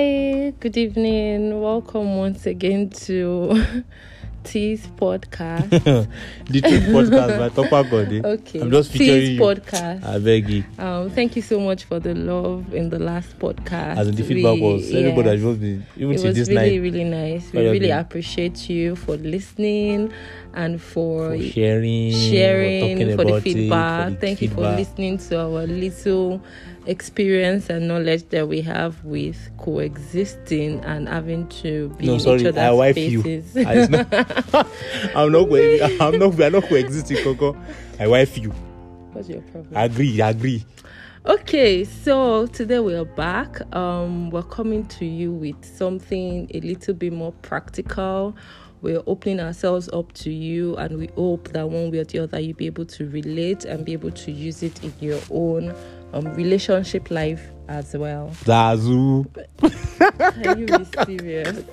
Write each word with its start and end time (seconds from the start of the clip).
Hi, 0.00 0.54
good 0.60 0.76
evening. 0.76 1.60
Welcome 1.60 2.18
once 2.18 2.46
again 2.46 2.88
to 3.08 3.82
T's 4.44 4.86
podcast. 4.86 5.70
truth 6.46 6.84
podcast 6.94 7.36
by 7.36 7.48
Topper 7.48 7.82
Godi. 7.90 8.20
Okay. 8.24 8.60
I'm 8.60 8.70
just 8.70 8.92
featuring 8.92 9.32
you. 9.32 9.40
podcast. 9.40 10.04
I 10.04 10.20
beg 10.20 10.48
you. 10.48 10.62
Um, 10.78 11.10
thank 11.10 11.34
you 11.34 11.42
so 11.42 11.58
much 11.58 11.82
for 11.82 11.98
the 11.98 12.14
love 12.14 12.72
in 12.72 12.90
the 12.90 13.00
last 13.00 13.36
podcast. 13.40 13.96
As 13.98 14.06
in 14.06 14.14
the 14.14 14.22
feedback 14.22 14.54
We- 14.54 14.60
was 14.60 14.94
everybody 14.94 15.30
has 15.30 15.42
yes. 15.42 15.50
just 15.50 15.60
been 15.60 15.86
even 15.96 16.14
it 16.14 16.22
was 16.22 16.34
this 16.36 16.48
really, 16.48 16.60
night 16.78 16.80
really 16.80 17.04
nice. 17.04 17.52
We 17.52 17.68
really 17.68 17.90
appreciate 17.90 18.70
you 18.70 18.94
for 18.94 19.16
listening 19.16 20.12
and 20.54 20.80
for, 20.80 21.36
for 21.36 21.42
sharing, 21.42 22.12
sharing, 22.12 22.98
talking 22.98 23.16
for 23.16 23.24
the 23.24 23.30
about 23.30 23.38
it, 23.38 23.42
feedback. 23.42 24.04
for 24.04 24.10
the 24.14 24.16
Thank 24.20 24.42
you 24.42 24.48
for 24.50 24.60
listening 24.60 25.18
to 25.18 25.40
our 25.40 25.66
little 25.66 26.40
experience 26.88 27.68
and 27.70 27.86
knowledge 27.86 28.28
that 28.30 28.48
we 28.48 28.60
have 28.62 29.04
with 29.04 29.50
coexisting 29.58 30.84
and 30.84 31.08
having 31.08 31.46
to 31.48 31.88
be 31.98 32.06
No, 32.06 32.14
in 32.14 32.20
sorry, 32.20 32.40
each 32.40 32.46
other's 32.46 32.58
I 32.62 32.70
wife 32.70 32.96
you. 32.96 33.22
faces. 33.22 33.56
Ah, 33.66 33.70
it's 33.72 33.90
not- 33.90 34.66
I'm 35.14 35.32
not 35.32 35.44
going. 35.48 35.82
I'm 36.00 36.18
not. 36.18 36.34
We 36.34 36.44
are 36.44 36.50
not 36.50 36.64
coexisting, 36.64 37.18
Coco. 37.22 37.56
I 38.00 38.06
wife 38.06 38.38
you. 38.38 38.50
What's 39.12 39.28
your 39.28 39.42
problem? 39.42 39.76
I 39.76 39.84
agree. 39.84 40.20
I 40.20 40.30
agree. 40.30 40.64
Okay, 41.26 41.84
so 41.84 42.46
today 42.46 42.78
we 42.78 42.94
are 42.94 43.04
back. 43.04 43.60
Um, 43.74 44.30
we're 44.30 44.42
coming 44.44 44.86
to 44.86 45.04
you 45.04 45.32
with 45.32 45.62
something 45.64 46.50
a 46.54 46.60
little 46.60 46.94
bit 46.94 47.12
more 47.12 47.32
practical. 47.42 48.34
We're 48.80 49.02
opening 49.08 49.40
ourselves 49.40 49.88
up 49.92 50.12
to 50.12 50.30
you, 50.30 50.76
and 50.76 50.96
we 50.98 51.08
hope 51.16 51.48
that 51.48 51.68
one 51.68 51.90
way 51.90 51.98
or 51.98 52.04
the 52.04 52.20
other 52.20 52.38
you'll 52.38 52.56
be 52.56 52.66
able 52.66 52.86
to 52.86 53.08
relate 53.10 53.64
and 53.64 53.84
be 53.84 53.92
able 53.92 54.12
to 54.12 54.30
use 54.30 54.62
it 54.62 54.82
in 54.84 54.92
your 55.00 55.18
own 55.30 55.74
um, 56.12 56.24
relationship 56.34 57.10
life 57.10 57.42
as 57.68 57.94
well. 57.96 58.30
Zazu. 58.44 59.26
Are 60.00 60.58
you 60.58 60.66
be 60.66 60.84
serious? 61.18 61.64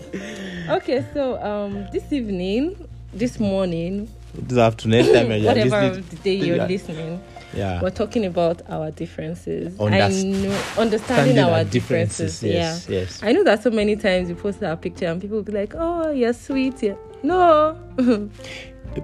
Okay, 0.70 1.06
so 1.14 1.42
um, 1.42 1.88
this 1.92 2.12
evening, 2.12 2.76
this 3.14 3.40
morning, 3.40 4.10
This 4.34 4.58
afternoon, 4.58 5.06
you're 5.06 5.40
whatever 5.48 5.82
listening. 5.82 6.06
the 6.10 6.16
day 6.18 6.36
you're 6.36 6.58
Yeah. 6.58 6.66
listening, 6.68 7.22
Yeah. 7.54 7.82
we're 7.82 7.92
talking 7.92 8.26
about 8.26 8.62
our 8.70 8.92
differences. 8.92 9.80
I 9.80 9.84
Underst- 9.84 10.26
know 10.44 10.62
understanding 10.78 11.40
our 11.40 11.52
our 11.52 11.64
differences. 11.64 12.44
Yes. 12.44 12.88
Yeah. 12.90 13.00
Yes. 13.00 13.24
I 13.24 13.32
know 13.32 13.44
that 13.46 13.64
so 13.64 13.70
many 13.72 13.96
times 13.96 14.28
you 14.30 14.36
post 14.36 14.62
our 14.64 14.76
picture 14.76 15.06
and 15.08 15.22
people 15.22 15.38
will 15.38 15.44
be 15.44 15.54
like, 15.54 15.74
"Oh, 15.78 16.10
you're 16.12 16.34
sweet." 16.34 16.84
Yeah. 16.84 16.96
No. 17.24 17.78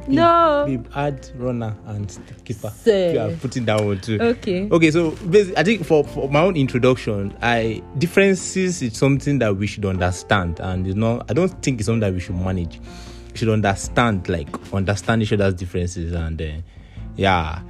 No. 0.07 0.63
Babe, 0.67 0.85
add 0.95 1.29
runner 1.35 1.75
and 1.85 2.17
keeper. 2.45 2.69
Say. 2.69 3.13
You 3.13 3.19
are 3.19 3.31
putting 3.31 3.65
that 3.65 3.83
one 3.83 3.99
too. 3.99 4.19
okay. 4.21 4.69
Okay, 4.69 4.91
so 4.91 5.11
basically, 5.11 5.57
I 5.57 5.63
think 5.63 5.85
for, 5.85 6.03
for 6.03 6.29
my 6.29 6.41
own 6.41 6.55
introduction, 6.55 7.35
I 7.41 7.81
differences 7.97 8.81
is 8.81 8.97
something 8.97 9.39
that 9.39 9.55
we 9.55 9.67
should 9.67 9.85
understand, 9.85 10.59
and 10.59 10.87
you 10.87 10.93
know, 10.93 11.21
I 11.29 11.33
don't 11.33 11.49
think 11.63 11.79
it's 11.79 11.87
something 11.87 12.01
that 12.01 12.13
we 12.13 12.19
should 12.19 12.35
manage. 12.35 12.79
We 13.31 13.37
should 13.37 13.49
understand, 13.49 14.27
like 14.29 14.49
understand 14.73 15.23
each 15.23 15.33
other's 15.33 15.53
differences, 15.53 16.13
and 16.13 16.41
uh, 16.41 16.51
yeah. 17.15 17.61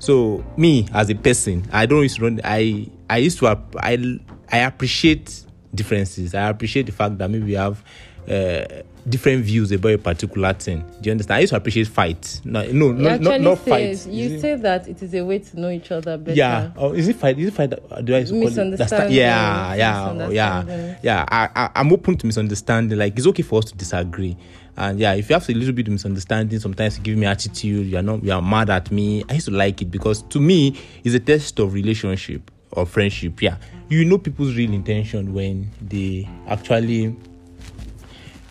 So 0.00 0.44
me 0.56 0.88
as 0.94 1.10
a 1.10 1.14
person, 1.14 1.66
I 1.72 1.86
don't 1.86 2.02
used 2.02 2.16
to 2.16 2.22
run. 2.22 2.40
I 2.44 2.88
I 3.10 3.18
used 3.18 3.38
to 3.38 3.48
I 3.76 4.18
I 4.50 4.58
appreciate 4.58 5.44
differences. 5.74 6.34
I 6.34 6.48
appreciate 6.48 6.86
the 6.86 6.92
fact 6.92 7.18
that 7.18 7.30
maybe 7.30 7.44
we 7.44 7.54
have. 7.54 7.82
Uh, 8.28 8.82
different 9.10 9.44
views 9.44 9.72
about 9.72 9.92
a 9.92 9.98
particular 9.98 10.52
thing. 10.52 10.80
Do 11.00 11.08
you 11.08 11.12
understand? 11.12 11.36
I 11.36 11.40
used 11.40 11.52
to 11.52 11.56
appreciate 11.56 11.88
fights. 11.88 12.42
No, 12.44 12.62
no, 12.62 12.68
You 12.88 12.92
no, 12.94 13.08
actually 13.10 13.24
not, 13.24 13.40
not 13.40 13.58
said, 13.58 13.68
fights. 13.70 14.06
you 14.06 14.26
Is 14.26 14.32
it- 14.32 14.40
say 14.40 14.54
that 14.56 14.88
it 14.88 15.02
is 15.02 15.14
a 15.14 15.24
way 15.24 15.38
to 15.38 15.60
know 15.60 15.70
each 15.70 15.90
other 15.90 16.16
better. 16.18 16.36
yeah. 16.36 16.70
Oh, 16.76 16.92
is 16.92 17.08
it 17.08 17.16
fight? 17.16 17.38
Is 17.38 17.48
it 17.48 17.54
fight? 17.54 17.70
that- 17.70 17.82
uh, 17.90 18.00
Do 18.00 18.14
I 18.14 18.18
used 18.18 18.32
to 18.32 18.38
call 18.38 18.48
it? 18.48 18.54
That's 18.54 18.56
Misunderstanding. 18.68 19.16
Yeah, 19.16 19.74
yeah, 19.74 20.10
oh, 20.10 20.30
yeah, 20.30 20.96
yeah. 21.02 21.24
I, 21.28 21.48
I, 21.54 21.70
I'm 21.76 21.92
open 21.92 22.16
to 22.18 22.26
misunderstanding. 22.26 22.98
Like 22.98 23.16
it's 23.16 23.26
okay 23.26 23.42
for 23.42 23.58
us 23.58 23.66
to 23.66 23.76
disagree. 23.76 24.36
And 24.76 25.00
yeah, 25.00 25.14
if 25.14 25.28
you 25.28 25.34
have 25.34 25.48
a 25.48 25.52
little 25.54 25.74
bit 25.74 25.88
of 25.88 25.92
misunderstanding, 25.92 26.60
sometimes 26.60 26.98
you 26.98 27.02
give 27.02 27.18
me 27.18 27.26
attitude. 27.26 27.86
You're 27.86 28.02
not. 28.02 28.22
You 28.22 28.32
are 28.32 28.42
mad 28.42 28.70
at 28.70 28.92
me. 28.92 29.24
I 29.28 29.34
used 29.34 29.46
to 29.48 29.52
like 29.54 29.82
it 29.82 29.90
because 29.90 30.22
to 30.24 30.40
me, 30.40 30.78
it's 31.02 31.14
a 31.16 31.20
test 31.20 31.58
of 31.58 31.72
relationship 31.74 32.48
or 32.70 32.86
friendship. 32.86 33.42
Yeah, 33.42 33.56
you 33.88 34.04
know 34.04 34.18
people's 34.18 34.54
real 34.54 34.72
intention 34.72 35.34
when 35.34 35.70
they 35.80 36.28
actually 36.46 37.16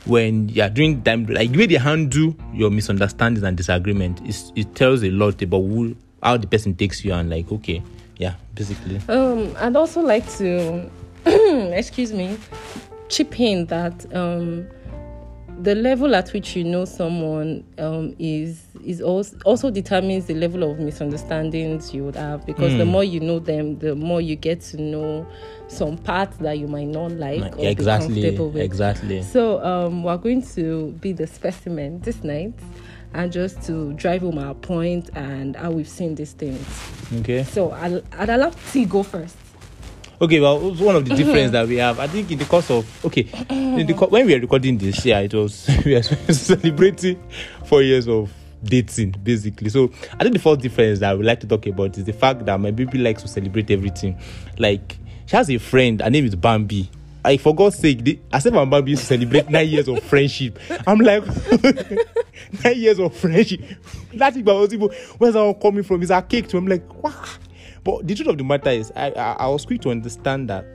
when 0.07 0.50
yeah 0.50 0.69
during 0.69 1.01
time 1.03 1.25
like 1.28 1.51
the 1.51 1.57
way 1.57 1.66
they 1.66 1.75
handle 1.75 2.35
your 2.53 2.69
misunderstandings 2.69 3.44
and 3.44 3.57
disagreement 3.57 4.22
is 4.28 4.51
it 4.56 4.73
tells 4.75 5.03
a 5.03 5.12
lot 5.12 5.41
about 5.41 5.62
who 5.62 5.95
how 6.23 6.38
the 6.38 6.47
person 6.47 6.73
takes 6.75 7.03
you 7.03 7.13
and 7.13 7.29
like 7.29 7.51
okay 7.51 7.81
yeah 8.17 8.34
basically. 8.57 9.00
Um, 9.07 9.56
I'd 9.59 9.75
also 9.75 10.01
like 10.01 10.28
to, 10.38 10.90
excuse 11.25 12.12
me, 12.12 12.38
chip 13.09 13.40
in 13.40 13.66
that 13.67 14.06
um, 14.13 14.67
the 15.62 15.73
level 15.75 16.16
at 16.16 16.31
which 16.34 16.56
you 16.56 16.63
know 16.63 16.85
someone 16.85 17.63
um, 17.79 18.16
is 18.19 18.63
is 18.84 19.01
also 19.01 19.38
also 19.45 19.72
determines 19.72 20.25
the 20.25 20.34
level 20.34 20.69
of 20.69 20.79
misunderstandings 20.79 21.94
you 21.94 22.03
would 22.03 22.16
have 22.16 22.45
because 22.45 22.78
the 22.78 22.85
more 22.85 23.03
you 23.03 23.19
know 23.19 23.40
them, 23.40 23.79
the 23.79 23.96
more 23.96 24.22
you 24.22 24.35
get 24.35 24.62
to 24.62 24.81
know 24.81 25.28
some 25.67 25.97
parts 25.97 26.38
that 26.38 26.57
you 26.59 26.67
might 26.67 26.88
not 26.88 27.12
like 27.13 27.53
or 27.53 27.57
be 27.57 27.67
exactly 27.67 28.22
comfortable 28.22 28.50
with. 28.51 28.62
exactly 28.62 29.22
So 29.23 29.63
um, 29.63 30.03
we're 30.03 30.17
going 30.17 30.44
to 30.56 30.91
be 31.01 31.12
the 31.12 31.28
specimen 31.28 32.00
this 32.01 32.23
night. 32.23 32.53
And 33.13 33.31
just 33.31 33.63
to 33.63 33.94
drive 33.94 34.22
home 34.22 34.38
our 34.38 34.53
point 34.53 35.09
and 35.16 35.56
how 35.56 35.72
we've 35.72 35.88
seen 35.88 36.16
these 36.16 36.34
things. 36.34 36.62
okay 37.19 37.44
So 37.44 37.72
I'll, 37.72 38.01
I'd 38.12 38.29
allow 38.29 38.51
T 38.72 38.85
go 38.85 39.01
first. 39.01 39.35
Okay 40.19 40.39
well 40.39 40.59
one 40.75 40.95
of 40.95 41.05
the 41.05 41.16
difference 41.16 41.51
that 41.51 41.67
we 41.67 41.78
have. 41.78 42.00
I 42.00 42.07
think 42.07 42.31
in 42.31 42.39
the 42.39 42.45
course 42.45 42.69
of 42.72 43.05
okay 43.05 43.23
the 43.23 44.07
when 44.09 44.25
we 44.25 44.33
were 44.33 44.39
recording 44.41 44.78
this 44.78 45.05
yeah 45.05 45.19
it 45.19 45.33
was 45.33 45.69
we 45.85 45.94
were 45.94 46.01
celebrating 46.03 47.22
four 47.66 47.81
years 47.81 48.07
of 48.07 48.31
dating 48.63 49.11
basically. 49.23 49.69
So 49.69 49.91
i 50.19 50.23
think 50.23 50.33
the 50.33 50.39
first 50.39 50.61
difference 50.61 51.00
that 51.00 51.11
i 51.11 51.13
would 51.13 51.25
like 51.25 51.39
to 51.41 51.47
talk 51.47 51.66
about 51.67 51.97
is 51.97 52.05
the 52.05 52.13
fact 52.13 52.45
that 52.45 52.59
my 52.59 52.72
baby 52.72 52.97
likes 52.97 53.22
to 53.23 53.28
celebrate 53.28 53.69
everything. 53.69 54.19
Like 54.57 54.97
she 55.25 55.35
has 55.35 55.50
a 55.50 55.57
friend 55.57 56.01
her 56.01 56.09
name 56.09 56.25
is 56.25 56.35
bambi. 56.35 56.89
Like 57.23 57.41
for 57.41 57.53
god's 57.53 57.78
sake 57.78 58.03
the, 58.03 58.19
I 58.31 58.39
said 58.39 58.53
my 58.53 58.66
bambi 58.66 58.91
used 58.91 59.03
to 59.03 59.07
celebrate 59.07 59.49
nine 59.49 59.67
years 59.67 59.88
of 59.88 60.01
friendship. 60.03 60.57
I'm 60.88 60.99
like 60.99 61.23
nine 62.63 62.78
years 62.78 62.99
of 62.99 63.16
friendship. 63.16 63.61
That 64.13 64.35
was 64.35 64.73
even 64.73 64.89
where's 65.19 65.35
that 65.35 65.44
one 65.44 65.53
coming 65.55 65.84
from? 65.84 66.01
Is 66.01 66.09
a 66.09 66.22
cake 66.22 66.47
to 66.49 66.57
i'm 66.57 66.67
like 66.67 67.03
wow 67.03 67.13
but 67.88 68.06
the 68.06 68.14
truth 68.14 68.28
of 68.28 68.38
the 68.38 68.44
matter 68.44 68.70
is, 68.70 68.92
I, 68.98 69.12
I, 69.12 69.31
I 69.40 69.48
was 69.48 69.66
quick 69.66 69.80
to 69.84 69.92
understand 69.92 70.50
that 70.50 70.66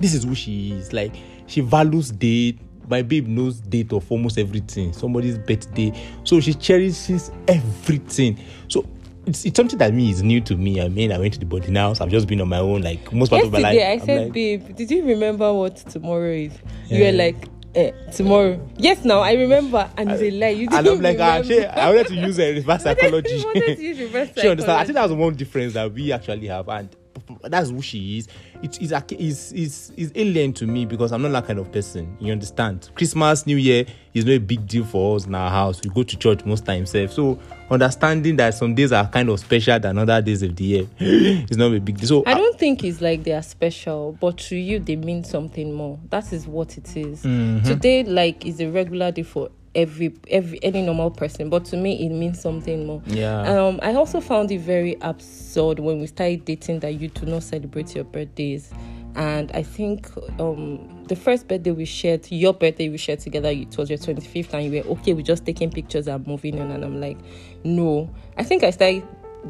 this 0.00 0.14
is 0.14 0.24
who 0.24 0.34
she 0.34 0.72
is. 0.72 0.94
Like, 0.94 1.14
she 1.46 1.60
values 1.60 2.10
date. 2.10 2.58
My 2.88 3.02
babe 3.02 3.26
knows 3.28 3.60
date 3.60 3.92
of 3.92 4.10
almost 4.10 4.38
everything. 4.38 4.94
Somebody's 4.94 5.36
birthday. 5.36 5.92
So 6.24 6.40
she 6.40 6.54
cherishes 6.54 7.30
everything. 7.46 8.40
So 8.68 8.86
it's, 9.26 9.44
it's 9.44 9.56
something 9.56 9.78
that 9.78 9.92
me 9.92 10.10
is 10.10 10.22
new 10.22 10.40
to 10.40 10.56
me. 10.56 10.80
I 10.80 10.88
mean, 10.88 11.12
I 11.12 11.18
went 11.18 11.34
to 11.34 11.38
the 11.38 11.44
boarding 11.44 11.74
house. 11.74 12.00
I've 12.00 12.08
just 12.08 12.26
been 12.26 12.40
on 12.40 12.48
my 12.48 12.58
own, 12.58 12.80
like 12.80 13.12
most 13.12 13.28
part 13.28 13.44
of 13.44 13.52
my 13.52 13.58
life. 13.58 13.74
Yesterday, 13.74 13.86
I 13.88 13.92
I'm 13.92 14.00
said, 14.06 14.22
like, 14.24 14.32
babe, 14.32 14.76
did 14.76 14.90
you 14.90 15.04
remember 15.04 15.52
what 15.52 15.76
tomorrow 15.76 16.32
is? 16.32 16.54
You 16.88 16.98
Yeah. 17.04 17.10
were 17.10 17.16
like, 17.18 17.36
eh, 17.74 17.90
tomorrow. 18.12 18.60
Yes, 18.76 19.04
now 19.04 19.20
I 19.20 19.32
remember. 19.34 19.90
And 19.96 20.10
it's 20.10 20.22
a 20.22 20.30
lie. 20.30 20.48
You 20.48 20.68
didn't 20.68 20.86
I'm 20.86 21.02
like, 21.02 21.18
remember. 21.18 21.44
she, 21.44 21.64
I 21.64 21.90
wanted 21.90 22.06
to 22.08 22.14
use 22.16 22.38
a 22.38 22.54
reverse 22.54 22.82
psychology. 22.84 23.30
You 23.34 23.44
wanted 23.44 23.76
to 23.76 23.82
use 23.82 23.98
reverse 24.00 24.28
she 24.36 24.48
understand. 24.48 24.78
I 24.78 24.84
psychology. 24.84 24.86
think 24.86 24.94
that's 24.96 25.12
one 25.12 25.34
difference 25.34 25.74
that 25.74 25.92
we 25.92 26.12
actually 26.12 26.46
have, 26.48 26.68
and 26.68 26.94
that's 27.42 27.70
who 27.70 27.82
she 27.82 28.18
is. 28.18 28.28
It 28.62 28.80
is 28.80 28.92
is 28.92 29.52
is 29.52 29.92
is 29.96 30.12
alien 30.14 30.52
to 30.54 30.66
me 30.66 30.84
because 30.84 31.12
I'm 31.12 31.22
not 31.22 31.32
that 31.32 31.46
kind 31.46 31.58
of 31.58 31.70
person. 31.72 32.16
You 32.20 32.32
understand? 32.32 32.90
Christmas, 32.94 33.46
New 33.46 33.56
Year 33.56 33.86
is 34.14 34.24
not 34.24 34.32
a 34.32 34.38
big 34.38 34.66
deal 34.66 34.84
for 34.84 35.16
us 35.16 35.26
in 35.26 35.34
our 35.34 35.50
house. 35.50 35.80
We 35.84 35.90
go 35.90 36.02
to 36.02 36.16
church 36.16 36.44
most 36.44 36.64
times, 36.64 36.90
sef. 36.90 37.12
so 37.12 37.38
understanding 37.70 38.36
that 38.36 38.54
some 38.54 38.74
days 38.74 38.92
are 38.92 39.06
kind 39.08 39.28
of 39.28 39.38
special 39.38 39.78
than 39.78 39.98
other 39.98 40.20
days 40.20 40.42
of 40.42 40.56
the 40.56 40.64
year 40.64 40.86
is 40.98 41.56
not 41.56 41.72
a 41.72 41.80
big 41.80 41.98
deal. 41.98 42.08
So 42.08 42.22
I 42.26 42.34
don't 42.34 42.58
think 42.58 42.82
it's 42.84 43.00
like 43.00 43.22
they 43.22 43.32
are 43.32 43.42
special, 43.42 44.16
but 44.20 44.38
to 44.38 44.56
you 44.56 44.80
they 44.80 44.96
mean 44.96 45.24
something 45.24 45.72
more. 45.72 45.98
That 46.10 46.32
is 46.32 46.46
what 46.46 46.76
it 46.76 46.96
is. 46.96 47.22
Mm-hmm. 47.22 47.64
Today, 47.64 48.04
like, 48.04 48.44
is 48.44 48.60
a 48.60 48.68
regular 48.68 49.12
day 49.12 49.22
for 49.22 49.50
every 49.74 50.14
every 50.28 50.62
any 50.62 50.82
normal 50.82 51.10
person, 51.10 51.50
but 51.50 51.64
to 51.66 51.76
me 51.76 52.06
it 52.06 52.10
means 52.10 52.40
something 52.40 52.86
more. 52.86 53.02
Yeah. 53.06 53.42
Um, 53.42 53.80
I 53.82 53.94
also 53.94 54.20
found 54.20 54.50
it 54.50 54.60
very 54.60 54.96
absurd 55.00 55.78
when 55.78 56.00
we 56.00 56.06
started 56.06 56.44
dating 56.44 56.80
that 56.80 56.94
you 56.94 57.08
do 57.08 57.26
not 57.26 57.42
celebrate 57.42 57.94
your 57.94 58.04
birthdays. 58.04 58.72
And 59.16 59.50
I 59.52 59.64
think 59.64 60.08
um, 60.38 61.04
the 61.08 61.16
first 61.16 61.48
birthday 61.48 61.72
we 61.72 61.84
shared, 61.84 62.30
your 62.30 62.54
birthday 62.54 62.88
we 62.88 62.96
shared 62.96 63.18
together, 63.18 63.48
it 63.48 63.76
was 63.76 63.90
your 63.90 63.98
25th, 63.98 64.54
and 64.54 64.64
you 64.64 64.80
were 64.80 64.88
okay 64.90 65.14
with 65.14 65.26
just 65.26 65.44
taking 65.44 65.68
pictures 65.68 66.06
and 66.06 66.24
moving 66.28 66.60
on. 66.60 66.70
And 66.70 66.84
I'm 66.84 67.00
like, 67.00 67.18
no. 67.64 68.08
I 68.38 68.44
think 68.44 68.62
I 68.62 68.70
started 68.70 69.02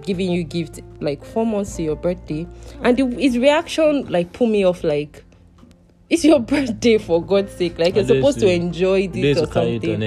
giving 0.02 0.30
you 0.30 0.44
gift 0.44 0.80
like 1.00 1.22
four 1.24 1.44
months 1.44 1.76
to 1.76 1.82
your 1.82 1.96
birthday, 1.96 2.46
and 2.82 2.96
the, 2.96 3.04
his 3.20 3.36
reaction 3.36 4.06
like 4.08 4.32
pulled 4.32 4.50
me 4.50 4.64
off. 4.64 4.82
Like, 4.82 5.24
it's 6.10 6.24
your 6.24 6.40
birthday 6.40 6.98
for 6.98 7.24
God's 7.24 7.52
sake! 7.52 7.78
Like 7.78 7.94
you're 7.94 8.04
supposed 8.04 8.40
to 8.40 8.48
enjoy 8.48 9.08
this 9.08 9.38
or 9.38 9.46
to 9.46 9.52
carry 9.52 9.76
it 9.76 9.84
on 9.84 9.90
something. 10.00 10.02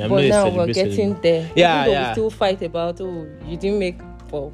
every- 0.00 0.08
But 0.08 0.24
now 0.28 0.48
we're 0.48 0.72
getting 0.72 1.20
there. 1.20 1.50
Yeah, 1.54 1.82
Even 1.82 1.92
yeah. 1.92 2.08
we 2.08 2.12
still 2.14 2.30
fight 2.30 2.62
about 2.62 3.00
oh 3.00 3.26
you 3.46 3.56
didn't 3.56 3.78
make 3.78 3.98
well 4.32 4.52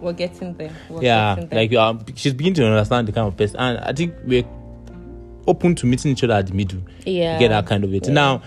we're 0.00 0.12
getting 0.12 0.54
there. 0.54 0.72
We're 0.90 1.02
yeah 1.02 1.34
getting 1.34 1.48
there. 1.48 1.58
like 1.60 1.72
um, 1.74 2.04
she's 2.14 2.34
beginning 2.34 2.54
to 2.54 2.66
understand 2.66 3.08
the 3.08 3.12
kind 3.12 3.26
of 3.28 3.36
person 3.36 3.56
and 3.58 3.78
i 3.78 3.92
think 3.92 4.14
we're 4.26 4.44
open 5.46 5.74
to 5.76 5.86
meeting 5.86 6.12
each 6.12 6.24
other 6.24 6.34
at 6.34 6.46
the 6.46 6.52
middle. 6.54 6.80
Yeah. 7.04 7.38
Get 7.38 7.48
that 7.48 7.66
kind 7.66 7.84
of 7.84 7.92
it. 7.94 8.06
Yeah. 8.06 8.12
Now, 8.14 8.42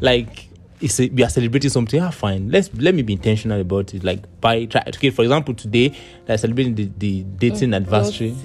like 0.00 0.48
it's 0.80 0.98
a, 0.98 1.08
we 1.08 1.22
are 1.22 1.28
celebrating 1.28 1.70
something. 1.70 2.00
Ah, 2.00 2.10
fine. 2.10 2.50
Let's 2.50 2.70
let 2.74 2.94
me 2.94 3.02
be 3.02 3.12
intentional 3.12 3.60
about 3.60 3.94
it. 3.94 4.02
Like 4.04 4.40
by 4.40 4.64
try 4.66 4.82
okay, 4.88 5.10
for 5.10 5.22
example, 5.22 5.54
today 5.54 5.96
they're 6.26 6.38
celebrating 6.38 6.74
the, 6.74 6.90
the 6.98 7.22
dating 7.24 7.74
anniversary. 7.74 8.36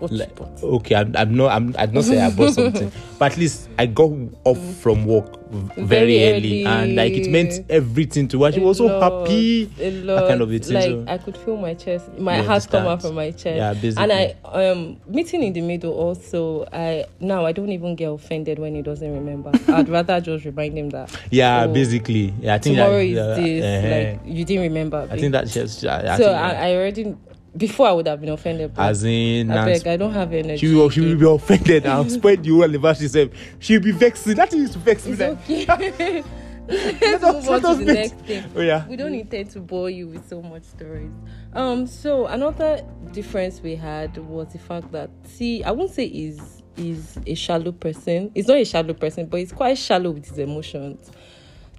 Don't 0.00 0.08
see- 0.10 0.24
but- 0.34 0.50
Like, 0.54 0.62
okay, 0.64 0.94
I'm, 0.96 1.14
I'm 1.16 1.34
not. 1.36 1.52
I'm. 1.52 1.74
I'd 1.78 1.92
not 1.94 2.04
say 2.04 2.20
I 2.20 2.30
bought 2.30 2.54
something, 2.54 2.90
but 3.18 3.32
at 3.32 3.38
least 3.38 3.68
I 3.78 3.86
got 3.86 4.10
off 4.44 4.58
from 4.76 5.04
work 5.04 5.36
very, 5.50 5.86
Very 5.86 6.24
early, 6.32 6.64
and 6.64 6.94
like 6.96 7.12
it 7.12 7.28
meant 7.30 7.64
everything 7.68 8.28
to 8.28 8.44
her. 8.44 8.52
She 8.52 8.60
A 8.60 8.64
was 8.64 8.78
so 8.78 8.88
happy. 9.00 9.64
That 9.64 10.28
kind 10.28 10.40
of 10.40 10.48
thing, 10.50 10.74
Like 10.74 10.84
so- 10.84 11.04
I 11.08 11.18
could 11.18 11.36
feel 11.36 11.56
my 11.56 11.74
chest, 11.74 12.08
my 12.18 12.38
You 12.38 12.44
heart 12.44 12.68
come 12.70 12.86
out 12.86 13.02
from 13.02 13.14
my 13.16 13.30
chest. 13.32 13.44
Yeah, 13.56 13.74
basically. 13.74 14.02
And 14.02 14.12
I 14.12 14.34
um 14.70 14.96
meeting 15.08 15.42
in 15.42 15.52
the 15.52 15.60
middle 15.60 15.92
also. 15.92 16.66
I 16.72 17.04
now 17.20 17.44
I 17.46 17.52
don't 17.52 17.72
even 17.72 17.96
get 17.96 18.06
offended 18.10 18.58
when 18.58 18.74
he 18.76 18.82
doesn't 18.82 19.12
remember. 19.12 19.50
I'd 19.68 19.88
rather 19.88 20.20
just 20.20 20.44
remind 20.44 20.78
him 20.78 20.90
that 20.90 21.10
Yeah, 21.30 21.64
oh, 21.64 21.72
basically. 21.72 22.32
Yeah, 22.40 22.54
I 22.54 22.58
think 22.58 22.76
tomorrow 22.76 22.98
that, 22.98 23.04
is 23.04 23.16
yeah, 23.16 23.34
this. 23.34 23.64
eh, 23.64 24.10
Like 24.12 24.36
you 24.36 24.44
didn't 24.44 24.62
remember. 24.62 25.08
I 25.10 25.18
think 25.18 25.32
that's 25.32 25.52
just. 25.52 25.84
I, 25.84 26.14
I 26.14 26.16
so 26.16 26.30
I, 26.32 26.50
I 26.68 26.74
already 26.76 27.16
before 27.56 27.88
I 27.88 27.92
would 27.92 28.06
have 28.06 28.20
been 28.20 28.30
offended. 28.30 28.72
As 28.76 29.04
in, 29.04 29.50
I 29.50 29.64
beg, 29.64 29.86
I 29.86 29.96
don't 29.96 30.12
have 30.12 30.32
energy. 30.32 30.66
she 30.66 30.74
will, 30.74 30.90
she 30.90 31.00
will 31.00 31.16
be 31.16 31.26
offended 31.26 31.86
and 31.86 32.10
spoil 32.10 32.36
the 32.36 32.50
whole 32.50 32.64
anniversary. 32.64 33.08
Self. 33.08 33.30
She'll 33.58 33.80
be 33.80 33.92
vexing. 33.92 34.36
That 34.36 34.52
used 34.52 34.74
to 34.74 34.78
vex 34.78 35.06
me. 35.06 35.12
It's 35.12 35.20
okay. 35.20 35.66
let 35.66 36.24
Let's 36.70 37.22
move 37.24 37.48
on 37.64 37.78
to 37.78 37.84
the 37.84 37.92
next 37.92 38.14
thing. 38.20 38.44
Oh 38.54 38.60
yeah. 38.60 38.86
we 38.86 38.94
don't 38.94 39.14
intend 39.14 39.50
to 39.50 39.60
bore 39.60 39.90
you 39.90 40.06
with 40.06 40.28
so 40.28 40.40
much 40.40 40.62
stories. 40.62 41.10
Um, 41.52 41.84
so 41.84 42.26
another 42.26 42.86
difference 43.10 43.60
we 43.60 43.74
had 43.74 44.16
was 44.18 44.52
the 44.52 44.60
fact 44.60 44.92
that 44.92 45.10
see, 45.24 45.64
I 45.64 45.72
won't 45.72 45.90
say 45.90 46.04
is 46.06 46.62
is 46.76 47.18
a 47.26 47.34
shallow 47.34 47.72
person. 47.72 48.30
He's 48.34 48.46
not 48.46 48.58
a 48.58 48.64
shallow 48.64 48.94
person, 48.94 49.26
but 49.26 49.40
he's 49.40 49.50
quite 49.50 49.78
shallow 49.78 50.12
with 50.12 50.26
his 50.26 50.38
emotions. 50.38 51.10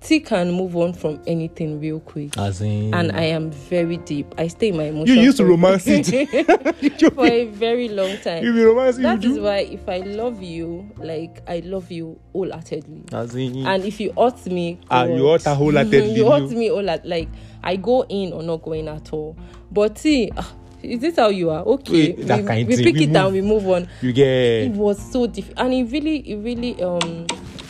T 0.01 0.19
can 0.19 0.51
move 0.51 0.75
on 0.75 0.93
from 0.93 1.21
anything 1.27 1.79
real 1.79 1.99
quick. 1.99 2.35
As 2.35 2.59
in, 2.61 2.91
And 2.93 3.11
I 3.11 3.21
am 3.25 3.51
very 3.51 3.97
deep. 3.97 4.33
I 4.35 4.47
stay 4.47 4.69
in 4.69 4.77
my 4.77 4.85
emotions. 4.85 5.15
You 5.15 5.21
used 5.21 5.37
to 5.37 5.43
for- 5.43 5.49
romance 5.49 5.83
it. 5.85 6.07
for 7.13 7.25
a 7.27 7.45
very 7.45 7.87
long 7.87 8.17
time. 8.17 8.43
you 8.43 8.51
be 8.51 8.63
romancing. 8.63 9.03
That 9.03 9.21
you 9.21 9.29
is 9.29 9.35
do. 9.37 9.43
why 9.43 9.57
if 9.59 9.87
I 9.87 9.99
love 9.99 10.41
you, 10.41 10.89
like 10.97 11.43
I 11.47 11.59
love 11.59 11.91
you 11.91 12.19
wholeheartedly. 12.33 13.03
As 13.13 13.35
in, 13.35 13.65
And 13.65 13.85
if 13.85 13.99
you 13.99 14.11
hurt 14.17 14.43
me, 14.47 14.79
Ah, 14.89 15.03
you 15.05 15.27
hurt 15.27 15.43
her 15.43 15.53
wholeheartedly, 15.53 16.13
you 16.15 16.29
hurt 16.29 16.49
me 16.49 16.71
all 16.71 16.89
at 16.89 17.05
like 17.05 17.29
I 17.63 17.75
go 17.75 18.01
in 18.09 18.33
or 18.33 18.41
not 18.41 18.63
going 18.63 18.87
at 18.87 19.13
all. 19.13 19.37
But 19.71 19.99
see, 19.99 20.31
ah, 20.35 20.51
is 20.81 20.99
this 20.99 21.17
how 21.17 21.29
you 21.29 21.51
are? 21.51 21.61
Okay, 21.63 22.13
Wait, 22.13 22.25
that 22.27 22.41
we, 22.41 22.47
kind 22.47 22.67
we 22.67 22.75
pick 22.83 22.95
we 22.95 23.03
it 23.03 23.13
down, 23.13 23.33
we 23.33 23.41
move 23.41 23.67
on. 23.69 23.87
you 24.01 24.13
get. 24.13 24.25
It 24.25 24.71
was 24.71 24.97
so 25.11 25.27
difficult, 25.27 25.59
and 25.67 25.73
it 25.75 25.91
really, 25.91 26.17
it 26.27 26.37
really, 26.37 26.81
um, 26.81 27.27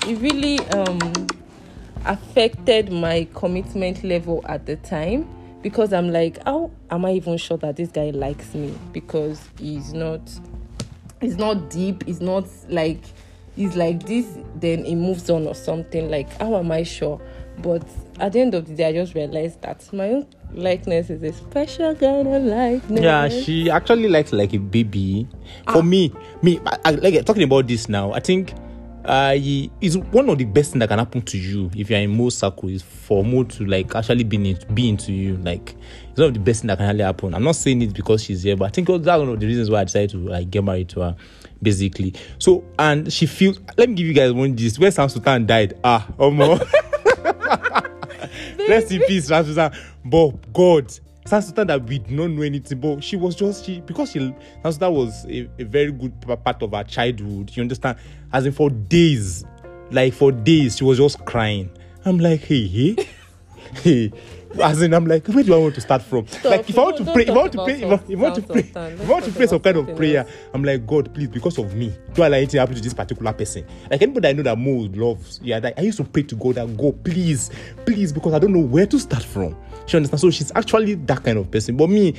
it 0.07 0.17
really 0.19 0.59
um 0.69 1.27
affected 2.05 2.91
my 2.91 3.27
commitment 3.33 4.03
level 4.03 4.43
at 4.47 4.65
the 4.65 4.75
time 4.77 5.27
because 5.61 5.93
I'm 5.93 6.11
like, 6.11 6.43
how 6.45 6.71
am 6.89 7.05
I 7.05 7.11
even 7.13 7.37
sure 7.37 7.57
that 7.57 7.75
this 7.75 7.89
guy 7.89 8.09
likes 8.09 8.53
me? 8.55 8.73
Because 8.91 9.47
he's 9.59 9.93
not 9.93 10.21
it's 11.21 11.35
not 11.35 11.69
deep 11.69 12.03
it's 12.07 12.19
not 12.19 12.45
like 12.69 12.99
it's 13.55 13.75
like 13.75 14.03
this 14.05 14.25
then 14.55 14.83
he 14.83 14.95
moves 14.95 15.29
on 15.29 15.47
or 15.47 15.55
something 15.55 16.09
like 16.09 16.29
how 16.39 16.55
am 16.55 16.71
i 16.71 16.83
sure 16.83 17.21
but 17.59 17.83
at 18.19 18.33
the 18.33 18.39
end 18.39 18.53
of 18.55 18.65
the 18.67 18.73
day 18.73 18.85
i 18.85 18.91
just 18.91 19.13
realized 19.13 19.61
that 19.61 19.91
my 19.93 20.09
own 20.09 20.27
likeness 20.53 21.09
is 21.09 21.21
a 21.23 21.31
special 21.31 21.95
kind 21.95 22.27
of 22.27 22.43
likeness 22.43 23.01
Yeah, 23.01 23.29
she 23.29 23.69
actually 23.69 24.09
likes 24.09 24.33
like 24.33 24.53
a 24.53 24.57
baby. 24.57 25.25
Ah. 25.65 25.73
For 25.73 25.83
me, 25.83 26.13
me, 26.41 26.59
I, 26.65 26.77
I, 26.83 26.91
like 26.91 27.25
talking 27.25 27.43
about 27.43 27.67
this 27.67 27.87
now. 27.87 28.11
I 28.11 28.19
think 28.19 28.53
uh, 29.05 29.35
is 29.81 29.97
one 29.97 30.29
of 30.29 30.37
the 30.37 30.45
best 30.45 30.71
thing 30.71 30.79
that 30.79 30.89
can 30.89 30.99
happen 30.99 31.21
to 31.21 31.37
you 31.37 31.71
if 31.75 31.89
you're 31.89 31.99
in 31.99 32.15
Mo's 32.15 32.37
circle 32.37 32.69
is 32.69 32.81
for 32.81 33.23
Mo 33.23 33.43
to 33.43 33.65
like 33.65 33.95
actually 33.95 34.23
be 34.23 34.51
in, 34.51 34.57
be 34.73 34.89
into 34.89 35.11
you. 35.11 35.37
Like 35.37 35.75
it's 36.09 36.19
one 36.19 36.27
of 36.27 36.33
the 36.33 36.39
best 36.39 36.61
thing 36.61 36.67
that 36.67 36.77
can 36.77 36.87
really 36.87 37.03
happen. 37.03 37.33
I'm 37.33 37.43
not 37.43 37.55
saying 37.55 37.81
it 37.81 37.93
because 37.93 38.23
she's 38.23 38.43
here, 38.43 38.55
but 38.55 38.65
I 38.65 38.69
think 38.69 38.87
that's 38.87 39.05
one 39.05 39.29
of 39.29 39.39
the 39.39 39.47
reasons 39.47 39.69
why 39.69 39.81
I 39.81 39.83
decided 39.85 40.11
to 40.11 40.17
like 40.17 40.49
get 40.51 40.63
married 40.63 40.89
to 40.89 41.01
her. 41.01 41.15
Basically, 41.61 42.13
so 42.39 42.63
and 42.79 43.11
she 43.11 43.25
feels. 43.27 43.59
Let 43.77 43.89
me 43.89 43.95
give 43.95 44.07
you 44.07 44.13
guys 44.13 44.31
one 44.33 44.55
gist. 44.55 44.79
When 44.79 44.91
Sound 44.91 45.11
Sultan 45.11 45.45
died, 45.45 45.79
ah, 45.83 46.07
oh 46.17 46.31
my. 46.31 46.59
Rest 48.67 48.91
in 48.91 49.01
peace, 49.03 49.27
Sound 49.27 49.47
Sultan. 49.47 49.79
But 50.03 50.53
God, 50.53 50.91
Sound 51.31 51.45
Sultan 51.45 51.67
that 51.67 51.81
we 51.85 51.99
did 51.99 52.11
not 52.11 52.29
know 52.31 52.41
anything, 52.41 52.77
but 52.77 53.01
she 53.01 53.15
was 53.15 53.35
just 53.35 53.63
she 53.63 53.79
because 53.79 54.11
she 54.11 54.19
Sound 54.19 54.35
Sultan 54.63 54.93
was 54.93 55.25
a, 55.27 55.49
a 55.59 55.63
very 55.63 55.89
good 55.89 56.11
part 56.43 56.61
of 56.61 56.73
her 56.73 56.83
childhood. 56.83 57.55
You 57.55 57.61
understand? 57.61 57.97
As 58.33 58.45
in 58.45 58.51
for 58.51 58.69
days, 58.69 59.45
like 59.91 60.13
for 60.13 60.33
days, 60.33 60.75
she 60.75 60.83
was 60.83 60.97
just 60.97 61.23
crying. 61.23 61.69
I'm 62.03 62.19
like, 62.19 62.41
hey, 62.41 62.67
hey, 62.67 63.07
hey. 63.75 64.11
As 64.61 64.81
in, 64.81 64.93
I'm 64.93 65.05
like, 65.05 65.25
where 65.27 65.45
do 65.45 65.53
I 65.53 65.57
want 65.57 65.75
to 65.75 65.81
start 65.81 66.01
from? 66.01 66.25
like, 66.43 66.69
if 66.69 66.77
I 66.77 66.81
want 66.81 66.97
to 66.97 67.05
pray, 67.05 67.23
if 67.23 67.29
I 67.29 67.33
want 67.33 67.53
to 67.53 67.63
pray, 67.63 67.75
if 67.75 67.83
I, 67.83 67.87
want 68.15 68.35
to 68.35 68.41
pray, 68.41 68.59
if 68.59 68.75
I 68.75 69.09
want 69.09 69.23
to 69.23 69.31
pray 69.31 69.47
some 69.47 69.61
kind 69.61 69.77
of 69.77 69.95
prayer. 69.95 70.27
I'm 70.53 70.65
like, 70.65 70.85
God, 70.85 71.13
please, 71.13 71.29
because 71.29 71.57
of 71.57 71.73
me, 71.73 71.95
do 72.13 72.23
I 72.23 72.27
let 72.27 72.39
anything 72.39 72.59
happen 72.59 72.75
to 72.75 72.81
this 72.81 72.93
particular 72.93 73.31
person? 73.31 73.65
Like 73.89 74.01
anybody 74.01 74.27
I 74.27 74.33
know 74.33 74.43
that 74.43 74.57
Mo 74.57 74.89
loves, 74.93 75.39
yeah, 75.41 75.61
that 75.61 75.75
I 75.77 75.83
used 75.83 75.99
to 75.99 76.03
pray 76.03 76.23
to 76.23 76.35
God 76.35 76.55
that 76.55 76.75
God, 76.75 77.01
please, 77.05 77.49
please, 77.85 78.11
because 78.11 78.33
I 78.33 78.39
don't 78.39 78.51
know 78.51 78.59
where 78.59 78.85
to 78.85 78.99
start 78.99 79.23
from. 79.23 79.55
She 79.85 79.97
understands. 79.97 80.21
So 80.21 80.29
she's 80.29 80.51
actually 80.55 80.95
that 80.95 81.23
kind 81.23 81.37
of 81.37 81.49
person. 81.49 81.77
But 81.77 81.89
me, 81.89 82.15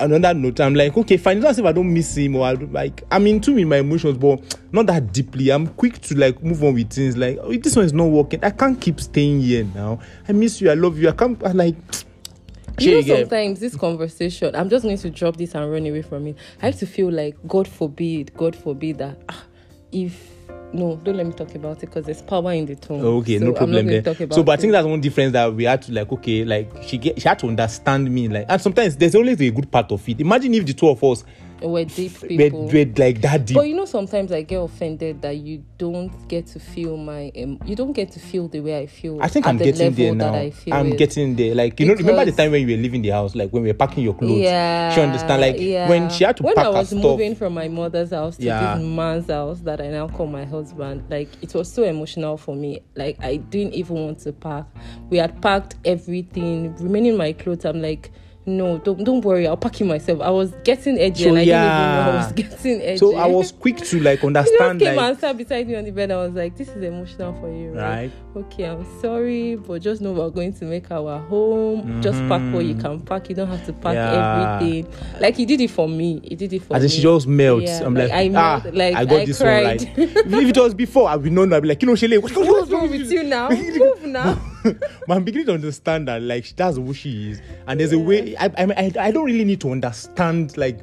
on 0.00 0.12
another 0.12 0.38
note, 0.38 0.60
I'm 0.60 0.74
like, 0.74 0.96
okay, 0.96 1.16
fine. 1.16 1.38
It's 1.38 1.44
not 1.44 1.50
as 1.50 1.58
if 1.58 1.64
I 1.64 1.72
don't 1.72 1.92
miss 1.92 2.16
him 2.16 2.36
or 2.36 2.46
I 2.46 2.52
like 2.52 3.04
I'm 3.10 3.26
into 3.26 3.56
in 3.56 3.68
my 3.68 3.78
emotions, 3.78 4.18
but 4.18 4.58
not 4.72 4.86
that 4.86 5.12
deeply. 5.12 5.50
I'm 5.50 5.68
quick 5.68 6.00
to 6.00 6.16
like 6.16 6.42
move 6.42 6.62
on 6.64 6.74
with 6.74 6.90
things. 6.90 7.16
Like, 7.16 7.38
oh, 7.40 7.54
this 7.54 7.76
one 7.76 7.84
is 7.84 7.92
not 7.92 8.06
working. 8.06 8.42
I 8.44 8.50
can't 8.50 8.80
keep 8.80 9.00
staying 9.00 9.40
here 9.40 9.64
now. 9.74 10.00
I 10.28 10.32
miss 10.32 10.60
you. 10.60 10.70
I 10.70 10.74
love 10.74 10.98
you. 10.98 11.08
I 11.08 11.12
can't. 11.12 11.42
I 11.44 11.52
like. 11.52 11.76
you 12.78 13.02
know 13.02 13.16
sometimes 13.16 13.60
this 13.60 13.76
conversation 13.76 14.56
i'm 14.56 14.70
just 14.70 14.82
going 14.82 14.96
to 14.96 15.10
drop 15.10 15.36
this 15.36 15.54
and 15.54 15.70
run 15.70 15.86
away 15.86 16.00
from 16.00 16.26
it 16.26 16.36
i 16.62 16.66
have 16.66 16.78
to 16.78 16.86
feel 16.86 17.12
like 17.12 17.36
god 17.46 17.68
forbid 17.68 18.32
god 18.34 18.56
forbid 18.56 18.96
that 18.96 19.18
ah, 19.28 19.44
if 19.92 20.31
no 20.72 20.96
don't 21.02 21.16
let 21.16 21.26
me 21.26 21.32
talk 21.32 21.54
about 21.54 21.76
it 21.78 21.80
because 21.86 22.04
there's 22.04 22.22
power 22.22 22.52
in 22.52 22.66
the 22.66 22.76
tone 22.76 23.00
Okay, 23.04 23.38
So 23.38 23.44
no 23.46 23.52
problem 23.52 23.86
there. 23.86 24.02
So, 24.30 24.42
but 24.42 24.52
I 24.52 24.54
it. 24.54 24.60
think 24.60 24.72
that's 24.72 24.86
one 24.86 25.00
difference 25.00 25.32
that 25.32 25.52
we 25.54 25.64
had 25.64 25.82
to 25.82 25.92
like. 25.92 26.10
Okay, 26.12 26.44
like 26.44 26.70
she 26.82 26.98
get 26.98 27.20
she 27.20 27.28
had 27.28 27.38
to 27.40 27.48
understand 27.48 28.10
me. 28.10 28.28
Like, 28.28 28.46
and 28.48 28.60
sometimes 28.60 28.96
there's 28.96 29.14
always 29.14 29.40
a 29.40 29.50
good 29.50 29.70
part 29.70 29.90
of 29.92 30.08
it. 30.08 30.20
Imagine 30.20 30.54
if 30.54 30.66
the 30.66 30.72
two 30.72 30.88
of 30.88 31.02
us 31.04 31.24
we're 31.62 31.84
deep 31.84 32.20
were, 32.22 32.28
people 32.28 32.66
were 32.66 32.86
like 32.96 33.20
that 33.22 33.46
deep. 33.46 33.56
But 33.56 33.68
you 33.68 33.74
know, 33.76 33.84
sometimes 33.84 34.32
I 34.32 34.42
get 34.42 34.56
offended 34.60 35.22
that 35.22 35.36
you 35.36 35.64
don't 35.78 36.10
get 36.28 36.46
to 36.48 36.58
feel 36.60 36.96
my, 36.96 37.30
um, 37.36 37.58
you 37.64 37.76
don't 37.76 37.92
get 37.92 38.12
to 38.12 38.20
feel 38.20 38.48
the 38.48 38.60
way 38.60 38.78
I 38.78 38.86
feel. 38.86 39.22
I 39.22 39.28
think 39.28 39.46
I'm 39.46 39.58
the 39.58 39.64
getting 39.64 39.92
there 39.94 40.14
now. 40.14 40.34
I 40.34 40.50
feel 40.50 40.74
I'm 40.74 40.88
it. 40.92 40.98
getting 40.98 41.36
there. 41.36 41.54
Like 41.54 41.78
you 41.80 41.86
know, 41.86 41.94
remember 41.94 42.24
the 42.24 42.32
time 42.32 42.50
when 42.52 42.66
you 42.68 42.76
were 42.76 42.82
leaving 42.82 43.02
the 43.02 43.10
house, 43.10 43.34
like 43.34 43.50
when 43.50 43.62
we 43.62 43.68
were 43.70 43.74
packing 43.74 44.04
your 44.04 44.14
clothes. 44.14 44.40
Yeah, 44.40 44.94
She 44.94 45.00
understand. 45.00 45.40
Like 45.40 45.56
yeah. 45.58 45.88
when 45.88 46.10
she 46.10 46.24
had 46.24 46.36
to 46.38 46.42
when 46.42 46.54
pack 46.54 46.66
I 46.66 46.68
was 46.70 46.90
her 46.90 46.96
stuff. 46.96 47.02
moving 47.02 47.34
from 47.34 47.54
my 47.54 47.68
mother's 47.68 48.10
house 48.10 48.36
to 48.36 48.44
Yeah. 48.44 48.76
this 48.76 48.84
man's 48.84 49.28
house 49.28 49.60
that 49.60 49.80
I 49.80 49.88
now 49.88 50.08
call 50.08 50.26
my 50.26 50.44
husband, 50.44 51.04
like 51.10 51.28
it 51.42 51.54
was 51.54 51.72
so 51.72 51.82
emotional 51.84 52.36
for 52.36 52.54
me. 52.54 52.80
Like 52.94 53.22
I 53.22 53.36
didn't 53.36 53.74
even 53.74 53.96
want 53.96 54.18
to 54.20 54.32
pack. 54.32 54.66
We 55.10 55.18
had 55.18 55.40
packed 55.42 55.76
everything, 55.84 56.74
remaining 56.76 57.16
my 57.16 57.32
clothes. 57.32 57.64
I'm 57.64 57.80
like. 57.82 58.10
No, 58.44 58.78
don't 58.78 59.04
don't 59.04 59.20
worry. 59.24 59.46
I'll 59.46 59.56
pack 59.56 59.80
it 59.80 59.84
myself. 59.84 60.20
I 60.20 60.30
was 60.30 60.52
getting 60.64 60.98
edgy, 60.98 61.22
So, 61.24 61.28
and 61.28 61.38
I 61.38 61.42
yeah. 61.42 61.62
didn't 61.62 61.78
even 61.78 61.94
know 61.94 62.10
I 62.10 62.16
was 62.24 62.32
getting 62.32 62.82
edgy. 62.82 62.96
So 62.98 63.14
I 63.16 63.26
was 63.26 63.52
quick 63.52 63.76
to 63.76 64.00
like 64.00 64.24
understand. 64.24 64.80
He 64.80 64.84
just 64.86 64.90
came 64.90 64.96
like 64.96 65.10
and 65.12 65.20
sat 65.20 65.36
beside 65.36 65.68
me 65.68 65.76
on 65.76 65.84
the 65.84 65.92
bed. 65.92 66.10
I 66.10 66.16
was 66.16 66.32
like, 66.32 66.56
"This 66.56 66.68
is 66.70 66.82
emotional 66.82 67.34
for 67.40 67.48
you, 67.48 67.70
right? 67.70 68.10
right. 68.10 68.12
Okay, 68.34 68.64
I'm 68.64 68.84
sorry, 69.00 69.54
but 69.54 69.80
just 69.80 70.00
know 70.00 70.10
we're 70.12 70.30
going 70.30 70.52
to 70.54 70.64
make 70.64 70.90
our 70.90 71.20
home. 71.20 72.02
Just 72.02 72.18
pack 72.28 72.42
what 72.52 72.64
you 72.64 72.74
can 72.74 73.00
pack. 73.00 73.28
You 73.28 73.36
don't 73.36 73.46
have 73.48 73.64
to 73.66 73.72
pack 73.72 73.94
Mm-hmm. 73.94 73.94
Yeah. 73.94 74.56
everything. 74.56 75.20
Like 75.20 75.36
he 75.36 75.46
did 75.46 75.60
it 75.60 75.70
for 75.70 75.88
me. 75.88 76.20
He 76.24 76.34
did 76.34 76.52
it 76.52 76.62
for 76.64 76.74
And 76.74 76.82
me. 76.82 76.88
then 76.88 76.96
she 76.96 77.02
just 77.02 77.26
melts. 77.28 77.64
Yeah, 77.66 77.84
I'm 77.86 77.94
like, 77.94 78.10
like, 78.10 78.32
I 78.34 78.34
ah, 78.34 78.62
like, 78.72 78.94
I 78.96 79.04
got 79.04 79.20
I 79.20 79.24
this 79.24 79.38
cried. 79.38 79.82
one 79.82 79.96
right. 79.96 79.98
if 79.98 80.48
it 80.48 80.56
was 80.58 80.74
before, 80.74 81.08
I 81.08 81.14
would 81.14 81.30
know. 81.30 81.42
I'd 81.44 81.62
be 81.62 81.68
like, 81.68 81.80
you 81.80 81.86
know, 81.86 81.94
Shele, 81.94 82.20
what, 82.20 82.32
What's 82.36 82.70
wrong 82.72 82.90
with 82.90 83.08
you 83.12 83.22
now? 83.22 83.50
Move 83.50 84.02
now. 84.06 84.40
But 84.62 84.80
I'm 85.10 85.24
beginning 85.24 85.46
to 85.46 85.54
understand 85.54 86.08
that 86.08 86.22
like 86.22 86.54
that's 86.56 86.76
who 86.76 86.94
she 86.94 87.30
is, 87.30 87.42
and 87.66 87.80
there's 87.80 87.92
a 87.92 87.98
way 87.98 88.36
I 88.36 88.50
I 88.58 88.92
I 88.98 89.10
don't 89.10 89.24
really 89.24 89.44
need 89.44 89.60
to 89.62 89.70
understand 89.70 90.56
like 90.56 90.80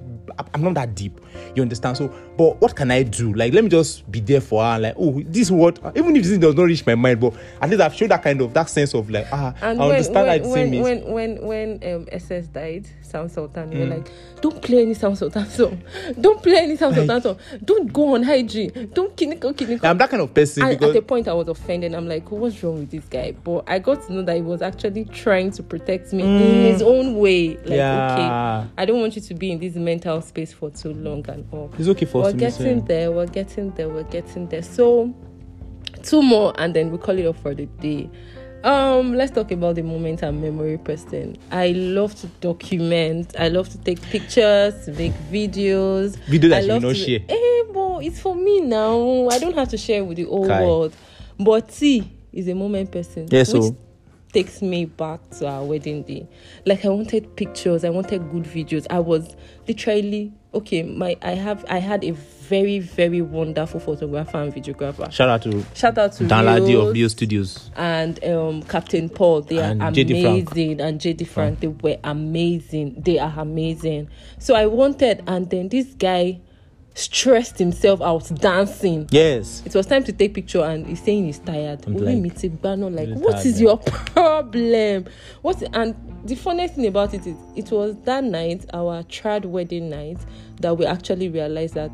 I'm 0.54 0.64
not 0.64 0.74
that 0.76 0.96
deep. 0.96 1.20
You 1.56 1.62
understand? 1.62 1.98
So, 1.98 2.08
but 2.38 2.60
what 2.62 2.76
can 2.76 2.92
I 2.92 3.04
do? 3.04 3.34
Like, 3.34 3.54
let 3.54 3.64
me 3.64 3.70
just 3.70 4.10
be 4.12 4.20
there 4.20 4.42
for 4.42 4.64
her. 4.64 4.80
Like, 4.80 4.96
oh, 4.98 5.22
this 5.26 5.44
is 5.44 5.52
what 5.52 5.80
even 5.96 6.16
if 6.16 6.24
this 6.24 6.38
does 6.38 6.56
not 6.56 6.64
reach 6.64 6.86
my 6.86 6.96
mind, 6.96 7.20
but 7.20 7.34
at 7.62 7.70
least 7.70 7.82
I've 7.82 7.94
shown 7.96 8.10
that 8.10 8.24
kind 8.24 8.42
of 8.42 8.54
that 8.54 8.70
sense 8.70 8.94
of 8.94 9.10
like 9.10 9.28
ah, 9.32 9.54
And 9.62 9.82
I 9.82 9.86
when 9.88 9.96
understand 9.96 10.16
when, 10.16 10.26
that 10.28 10.44
the 10.44 10.50
when, 10.50 10.74
is. 10.74 10.84
when 10.84 11.12
when 11.12 11.46
when 11.82 11.94
um, 11.96 12.08
SS 12.12 12.48
died, 12.48 12.88
Sound 13.02 13.32
Sultan, 13.32 13.70
were 13.72 13.86
Mm. 13.86 13.90
like, 13.98 14.12
don't 14.42 14.62
play 14.62 14.82
any 14.84 14.94
Sound 14.94 15.18
Sultan 15.18 15.46
song. 15.50 15.82
Don't 16.20 16.42
play 16.42 16.58
any 16.58 16.70
Like- 16.78 16.80
Sultan 16.80 17.22
song. 17.22 17.38
Don't 17.66 17.92
go 17.92 18.16
on 18.16 18.24
hygiene. 18.24 18.90
Don't 18.94 19.16
kiniko 19.16 19.54
kiniko. 19.54 19.84
I'm 19.84 19.98
that 19.98 20.10
kind 20.10 20.22
of 20.22 20.34
person 20.34 20.64
And 20.64 20.78
because 20.78 20.96
at 20.96 21.00
a 21.00 21.06
point, 21.06 21.28
I 21.28 21.34
was 21.34 21.48
offended. 21.48 21.94
I'm 21.96 22.08
like, 22.08 22.30
what's 22.32 22.62
wrong 22.64 22.80
with 22.80 22.92
this 22.92 23.06
guy? 23.06 23.32
But 23.44 23.64
I 23.68 23.80
got 23.80 24.06
to 24.08 24.14
know 24.14 24.22
that 24.24 24.36
he 24.36 24.42
was 24.42 24.62
actually 24.62 25.06
trying 25.06 25.52
to 25.52 25.64
protect 25.64 26.14
me 26.14 26.24
in 26.24 26.72
his 26.74 26.82
own 26.82 27.18
way. 27.18 27.50
Like, 27.58 27.66
Mm. 27.66 27.76
Yeah. 27.78 28.14
okay, 28.64 28.72
I 28.78 28.86
don't 28.86 29.00
want 29.00 29.16
you 29.16 29.22
to 29.22 29.34
be 29.34 29.52
in 29.52 29.60
this 29.60 29.76
mental 29.76 30.22
space 30.22 30.54
for 30.54 30.70
too 30.70 30.94
long 30.94 31.22
and 31.30 31.46
all. 31.52 31.72
It's 31.78 31.88
okay 31.90 32.06
for 32.06 32.22
We're 32.24 32.28
us 32.30 32.34
miss 32.36 32.58
getting 32.58 32.80
her. 32.82 32.86
there. 32.88 33.12
We're 33.12 33.26
getting 33.28 33.72
there. 33.72 33.90
We're 33.90 34.04
getting 34.04 34.48
there. 34.48 34.62
So, 34.64 35.14
two 36.04 36.22
more, 36.22 36.54
and 36.58 36.74
then 36.74 36.92
we 36.92 36.98
call 36.98 37.18
it 37.18 37.26
off 37.26 37.42
for 37.42 37.54
the 37.56 37.66
day. 37.66 38.10
Um, 38.64 39.14
let's 39.14 39.32
talk 39.32 39.52
about 39.52 39.76
the 39.76 39.84
moment 39.84 40.22
and 40.22 40.42
memory 40.42 40.78
person. 40.78 41.38
I 41.50 41.70
love 41.72 42.14
to 42.16 42.28
document. 42.42 43.34
I 43.40 43.48
love 43.48 43.70
to 43.70 43.78
take 43.78 44.02
pictures, 44.02 44.86
make 44.98 45.14
videos. 45.32 46.18
Video 46.28 46.50
that 46.50 46.58
I 46.58 46.62
you 46.62 46.68
love 46.68 46.82
not 46.82 46.90
to- 46.90 46.96
share. 46.96 47.20
Eh, 47.30 47.64
but 47.74 48.00
it's 48.00 48.20
for 48.20 48.36
me 48.36 48.60
now. 48.62 49.30
I 49.30 49.40
don't 49.40 49.56
have 49.56 49.70
to 49.70 49.78
share 49.78 50.04
with 50.04 50.18
the 50.18 50.26
whole 50.26 50.46
Kai. 50.48 50.62
world. 50.62 50.94
But 51.40 51.70
T 51.70 52.12
is 52.34 52.50
a 52.50 52.54
moment 52.54 52.92
person. 52.92 53.28
Yes, 53.32 53.50
Yeah, 53.54 53.60
which 53.60 53.64
so- 53.70 53.78
takes 54.34 54.62
me 54.62 54.84
back 54.86 55.22
to 55.32 55.48
our 55.48 55.64
wedding 55.64 56.04
day. 56.04 56.28
Like 56.66 56.84
I 56.84 56.90
wanted 56.90 57.36
pictures, 57.38 57.86
I 57.86 57.90
wanted 57.92 58.30
good 58.30 58.44
videos. 58.44 58.86
I 58.90 59.00
was 59.00 59.36
literally 59.70 60.34
okay. 60.54 60.84
My 60.84 61.16
I 61.22 61.32
have 61.32 61.66
I 61.70 61.78
had 61.80 62.04
a 62.04 62.12
very 62.12 62.80
very 62.80 63.22
wonderful 63.22 63.80
photographer 63.80 64.38
and 64.38 64.54
videographer. 64.54 65.12
Shout 65.12 65.30
out 65.30 65.42
to 65.44 65.64
Shout 65.76 65.98
out 65.98 66.14
to 66.14 66.26
Dan 66.28 66.46
Ladi 66.46 66.76
of 66.76 66.94
Bio 66.94 67.08
Studios. 67.08 67.70
and 67.76 68.24
um, 68.26 68.64
Captain 68.64 69.10
Paul. 69.10 69.42
They 69.42 69.60
And 69.60 69.82
are 69.84 69.92
JD 69.92 70.22
Frank. 70.22 70.50
amazing, 70.52 70.82
and 70.82 71.00
JD 71.00 71.28
Frank. 71.28 71.60
They 71.60 71.68
were 71.68 71.98
amazing. 72.04 72.96
They 73.06 73.20
are 73.20 73.34
amazing. 73.38 74.10
So 74.40 74.56
I 74.56 74.66
wanted, 74.66 75.24
and 75.28 75.50
then 75.50 75.70
this 75.70 75.88
guy 75.96 76.40
stressed 77.00 77.58
himself 77.58 78.02
out 78.02 78.30
dancing. 78.36 79.08
Yes. 79.12 79.64
It 79.66 79.74
was 79.76 79.86
time 79.86 80.04
to 80.04 80.12
take 80.14 80.34
picture, 80.34 80.62
and 80.64 80.86
he's 80.86 81.02
saying 81.02 81.26
he's 81.26 81.40
tired. 81.40 81.86
I'm 81.88 81.96
like, 81.98 82.18
mi 82.18 82.30
ti 82.30 82.50
gbá 82.50 82.78
like, 82.94 83.08
"You're 83.08 83.18
what 83.18 83.32
tired, 83.34 83.46
is 83.46 83.54
man." 83.56 83.62
your 83.64 83.78
problem? 83.78 85.06
What? 85.42 85.64
And 85.76 85.96
the 86.26 86.36
funniest 86.36 86.76
thing 86.76 86.88
about 86.88 87.14
it 87.14 87.26
is, 87.26 87.36
it 87.56 87.72
was 87.72 87.96
that 88.04 88.24
night, 88.24 88.66
our 88.74 89.04
trad 89.04 89.46
wedding 89.46 89.90
night, 89.90 90.18
that 90.62 90.78
we 90.78 90.86
actually 90.86 91.30
realized 91.30 91.76
that, 91.76 91.92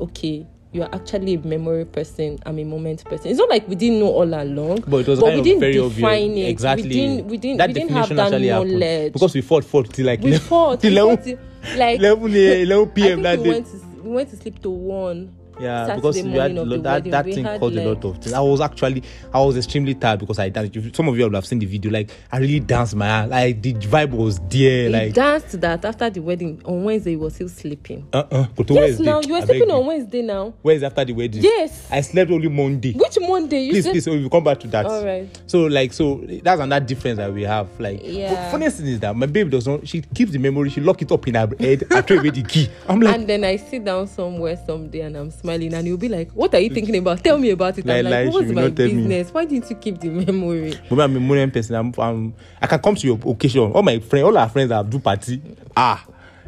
okay. 0.00 0.46
You 0.72 0.82
are 0.82 0.88
actually 0.92 1.34
a 1.34 1.38
memory 1.38 1.84
person. 1.84 2.36
I'm 2.44 2.58
a 2.58 2.64
moment 2.64 3.04
person. 3.04 3.30
It's 3.30 3.38
not 3.38 3.48
like 3.48 3.68
we 3.68 3.76
didn't 3.76 4.00
know 4.00 4.08
all 4.08 4.24
along, 4.34 4.82
But 4.88 4.96
it 5.02 5.06
was 5.08 5.20
but 5.20 5.32
we 5.36 5.40
didn't 5.42 5.60
define 5.70 6.30
obvious. 6.30 6.46
it. 6.46 6.50
Exactly. 6.50 6.88
We 6.88 6.94
didn't. 6.94 7.26
We 7.28 7.36
didn't. 7.36 7.58
that 7.58 7.68
we 7.68 7.74
didn't 7.74 7.90
have 7.92 8.08
that 8.08 8.18
actually 8.18 8.48
happened. 8.48 8.72
knowledge. 8.72 9.12
Because 9.12 9.34
we 9.34 9.40
fought, 9.42 9.64
fought 9.64 9.92
till 9.94 10.04
like 10.06 10.20
we 10.20 10.30
11, 10.30 10.48
fought. 10.48 10.80
till 10.80 10.90
we 10.90 10.98
11, 10.98 11.16
fought 11.16 11.24
till- 11.24 11.78
like 11.78 11.98
11, 12.00 12.34
a- 12.34 12.62
11 12.62 12.88
I 12.88 12.90
p.m. 12.92 13.06
think 13.06 13.22
that 13.22 13.38
we 13.38 13.44
day. 13.44 13.50
went 13.50 13.66
to 13.66 13.78
we 14.04 14.10
went 14.10 14.28
to 14.30 14.36
sleep 14.36 14.60
to 14.62 14.70
one. 14.70 15.34
Yeah, 15.60 15.86
Saturday 15.86 15.96
because 15.96 16.22
we 16.22 16.30
had 16.32 16.52
lo- 16.54 16.64
that, 16.78 16.82
wedding, 16.94 17.10
that 17.12 17.24
thing 17.26 17.44
caused 17.44 17.76
a 17.76 17.88
lot 17.88 18.04
of 18.04 18.18
things. 18.18 18.32
I 18.32 18.40
was 18.40 18.60
actually, 18.60 19.02
I 19.32 19.40
was 19.40 19.56
extremely 19.56 19.94
tired 19.94 20.20
because 20.20 20.38
I 20.38 20.48
danced. 20.48 20.96
Some 20.96 21.08
of 21.08 21.16
you 21.16 21.24
would 21.24 21.34
have 21.34 21.46
seen 21.46 21.58
the 21.60 21.66
video. 21.66 21.90
Like, 21.92 22.10
I 22.32 22.38
really 22.38 22.60
danced 22.60 22.94
my 22.96 23.06
ass. 23.06 23.30
Like, 23.30 23.62
the 23.62 23.74
vibe 23.74 24.10
was 24.10 24.40
there. 24.48 24.84
He 24.84 24.88
Like, 24.88 25.14
danced 25.14 25.60
that 25.60 25.84
after 25.84 26.10
the 26.10 26.20
wedding. 26.20 26.60
On 26.64 26.82
Wednesday, 26.84 27.10
he 27.10 27.16
was 27.16 27.34
still 27.34 27.48
sleeping. 27.48 28.06
uh 28.12 28.24
uh 28.30 28.46
Go 28.56 28.64
to 28.64 28.74
Yes, 28.74 28.82
Wednesday. 28.82 29.04
now 29.04 29.20
you 29.20 29.32
were 29.32 29.38
I 29.38 29.44
sleeping 29.44 29.70
on. 29.70 29.86
Wednesday 29.86 30.22
now. 30.22 30.54
Where 30.62 30.74
is 30.74 30.82
after 30.82 31.04
the 31.04 31.12
wedding? 31.12 31.42
Yes. 31.42 31.86
I 31.90 32.00
slept 32.00 32.30
only 32.30 32.48
Monday. 32.48 32.92
Which 32.94 33.16
Monday? 33.20 33.64
You 33.66 33.72
please, 33.72 33.82
slept- 33.84 33.94
please, 33.94 34.04
so 34.04 34.12
we'll 34.12 34.30
come 34.30 34.44
back 34.44 34.58
to 34.60 34.68
that. 34.68 34.86
All 34.86 35.04
right. 35.04 35.28
So, 35.46 35.64
like, 35.66 35.92
so 35.92 36.24
that's 36.42 36.60
another 36.60 36.84
difference 36.84 37.18
that 37.18 37.32
we 37.32 37.42
have. 37.42 37.68
Like, 37.78 38.00
Yeah. 38.02 38.34
but 38.34 38.50
funniest 38.50 38.78
thing 38.78 38.86
is 38.88 39.00
that 39.00 39.14
my 39.14 39.26
baby 39.26 39.50
does 39.50 39.66
not. 39.68 39.86
She 39.86 40.00
keeps 40.02 40.32
the 40.32 40.38
memory. 40.38 40.70
She 40.70 40.80
lock 40.80 41.00
it 41.02 41.12
up 41.12 41.26
in 41.28 41.34
her 41.34 41.48
head. 41.60 41.84
I 41.90 42.00
throw 42.00 42.18
away 42.18 42.30
the 42.30 42.42
key. 42.42 42.68
I'm 42.88 43.00
like, 43.00 43.14
and 43.14 43.26
then 43.28 43.44
I 43.44 43.56
sit 43.56 43.84
down 43.84 44.06
somewhere 44.08 44.58
someday 44.66 45.00
and 45.02 45.16
I'm 45.16 45.30
smiling, 45.44 45.74
and 45.74 45.86
you'll 45.86 45.98
be 45.98 46.08
like, 46.08 46.30
"What 46.32 46.54
are 46.54 46.58
you 46.58 46.70
thinking 46.70 46.96
about? 46.96 47.22
Tell 47.22 47.36
me 47.38 47.50
about 47.50 47.76
it." 47.78 47.88
I'm 47.88 48.04
like, 48.04 48.32
"What's 48.32 48.48
will 48.48 48.54
my 48.54 48.62
not 48.62 48.76
tell 48.76 48.86
me." 48.86 48.94
business? 48.94 49.32
Why 49.32 49.44
didn't 49.44 49.68
you 49.68 49.76
keep 49.76 50.00
the 50.00 50.08
memory?" 50.08 50.74
But 50.88 51.00
I'm 51.00 51.16
a 51.16 51.20
modern 51.20 51.50
person. 51.50 51.76
I'm, 51.76 51.92
I'm, 51.98 52.34
I 52.60 52.66
can 52.66 52.80
come 52.80 52.94
to 52.94 53.06
your 53.06 53.18
occasion. 53.26 53.70
All 53.72 53.82
my 53.82 53.98
friends, 54.00 54.24
all 54.24 54.38
our 54.38 54.48
friends 54.48 54.70
that 54.70 54.88
do 54.88 54.98
party. 54.98 55.40
Ah, 55.76 56.04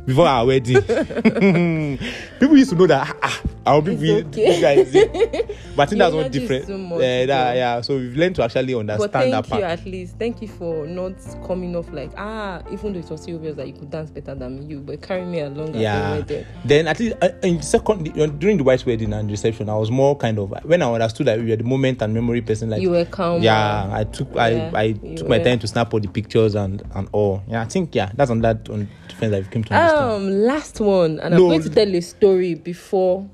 before 0.06 0.26
our 0.26 0.46
wedding. 0.46 0.80
people 2.40 2.56
used 2.56 2.70
to 2.70 2.76
know 2.76 2.86
that. 2.86 3.16
Ah, 3.22 3.42
our 3.66 3.82
people, 3.82 4.04
It's 4.04 4.28
okay. 4.28 4.56
you 4.56 4.60
guys. 4.62 4.92
But 5.76 5.82
I 5.82 5.86
think 5.86 5.98
that's 5.98 6.14
one 6.14 6.30
different. 6.30 6.68
much, 6.88 7.00
Eh, 7.02 7.26
that- 7.26 7.56
yeah. 7.56 7.80
So 7.82 7.96
we've 7.98 8.16
learned 8.16 8.36
to 8.36 8.44
actually 8.44 8.74
understand 8.74 9.12
But 9.12 9.12
thank 9.12 9.46
that 9.48 9.58
you 9.58 9.64
at 9.64 9.84
least. 9.84 10.16
Thank 10.18 10.40
you 10.40 10.48
for 10.48 10.86
not 10.86 11.12
coming 11.46 11.76
off 11.76 11.92
like 11.92 12.10
ah, 12.16 12.62
even 12.72 12.92
though 12.92 13.00
it 13.00 13.10
was 13.10 13.22
so 13.24 13.34
obvious 13.34 13.56
that 13.56 13.66
you 13.66 13.74
could 13.74 13.90
dance 13.90 14.10
better 14.10 14.34
than 14.34 14.68
you, 14.70 14.80
but 14.80 15.02
carry 15.02 15.24
me 15.24 15.40
along 15.40 15.74
yeah. 15.74 16.22
Then 16.64 16.86
at 16.88 16.98
least 17.00 17.16
uh, 17.20 17.28
in 17.42 17.60
second 17.62 18.08
uh, 18.18 18.26
during 18.26 18.56
the 18.56 18.64
white 18.64 18.84
wedding 18.86 19.12
and 19.12 19.30
reception, 19.30 19.68
I 19.68 19.76
was 19.76 19.90
more 19.90 20.16
kind 20.16 20.38
of 20.38 20.50
when 20.64 20.80
I 20.82 20.92
understood 20.92 21.26
that 21.26 21.38
we 21.38 21.50
were 21.50 21.56
the 21.56 21.64
moment 21.64 22.02
and 22.02 22.14
memory 22.14 22.40
person. 22.40 22.70
Like 22.70 22.80
You 22.82 22.90
were 22.90 23.04
calm. 23.04 23.42
yeah, 23.42 23.88
I 23.92 24.04
took 24.04 24.34
Yeah, 24.34 24.70
I 24.74 24.80
I 24.80 24.92
took 24.92 25.28
my 25.28 25.38
time 25.40 25.58
to 25.58 25.66
snap 25.66 25.92
all 25.92 26.00
the 26.00 26.08
pictures 26.08 26.54
and 26.54 26.82
and 26.94 27.08
all. 27.12 27.42
Yeah, 27.48 27.62
I 27.62 27.66
think 27.66 27.94
yeah, 27.94 28.10
that's 28.14 28.30
on 28.30 28.40
that 28.42 28.68
on 28.70 28.88
difference 29.08 29.32
that 29.32 29.42
we 29.42 29.48
came 29.50 29.64
to 29.64 29.74
understand. 29.74 30.10
Um, 30.12 30.30
last 30.46 30.80
one, 30.80 31.18
and 31.20 31.34
No. 31.34 31.42
I'm 31.44 31.48
going 31.48 31.62
to 31.62 31.70
tell 31.70 31.94
a 31.94 32.00
story 32.00 32.54
before 32.54 33.28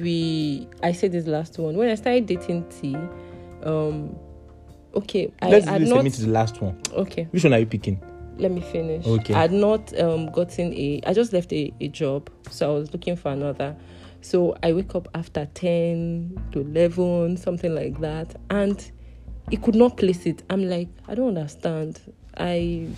we. 0.00 0.68
I 0.82 0.92
said 0.92 1.12
this 1.12 1.26
last 1.26 1.58
one 1.58 1.76
when 1.76 1.88
I 1.88 1.94
started 1.94 2.26
dating 2.26 2.68
T. 2.68 2.96
Um, 3.62 4.16
okay, 4.94 5.32
Let's 5.42 5.66
had 5.66 5.82
really 5.82 5.92
not. 6.04 6.12
to 6.12 6.22
the 6.22 6.30
last 6.30 6.60
one. 6.60 6.80
Okay, 6.92 7.28
Which 7.30 7.44
one 7.44 7.52
are 7.52 7.58
you 7.58 7.66
picking? 7.66 8.00
let 8.38 8.50
me 8.50 8.62
finish. 8.62 9.06
Okay. 9.06 9.34
I 9.34 9.42
had 9.42 9.52
not 9.52 9.98
um 10.00 10.30
gotten 10.32 10.72
a. 10.72 11.00
I 11.06 11.12
just 11.12 11.32
left 11.32 11.52
a, 11.52 11.72
a 11.80 11.88
job, 11.88 12.30
so 12.50 12.70
I 12.70 12.78
was 12.78 12.92
looking 12.92 13.16
for 13.16 13.30
another. 13.30 13.76
So 14.22 14.56
I 14.62 14.72
wake 14.72 14.94
up 14.94 15.08
after 15.14 15.46
ten 15.54 16.40
to 16.52 16.60
eleven, 16.60 17.36
something 17.36 17.74
like 17.74 18.00
that, 18.00 18.34
and 18.50 18.90
he 19.50 19.56
could 19.56 19.74
not 19.74 19.96
place 19.96 20.24
it. 20.26 20.42
I'm 20.50 20.68
like, 20.68 20.88
I 21.08 21.14
don't 21.14 21.28
understand. 21.36 22.00
I 22.38 22.88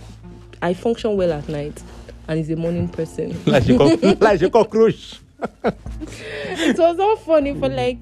I 0.61 0.73
function 0.73 1.17
well 1.17 1.33
at 1.33 1.49
night, 1.49 1.81
and 2.29 2.37
he's 2.37 2.49
a 2.49 2.55
morning 2.55 2.87
person. 2.87 3.37
like 3.45 3.67
you 3.67 3.77
cock- 3.77 3.99
like 4.21 4.39
you 4.41 4.49
cockroach. 4.49 5.19
it 5.63 6.77
was 6.77 6.99
all 6.99 7.15
funny 7.17 7.53
for 7.53 7.69
like 7.69 7.99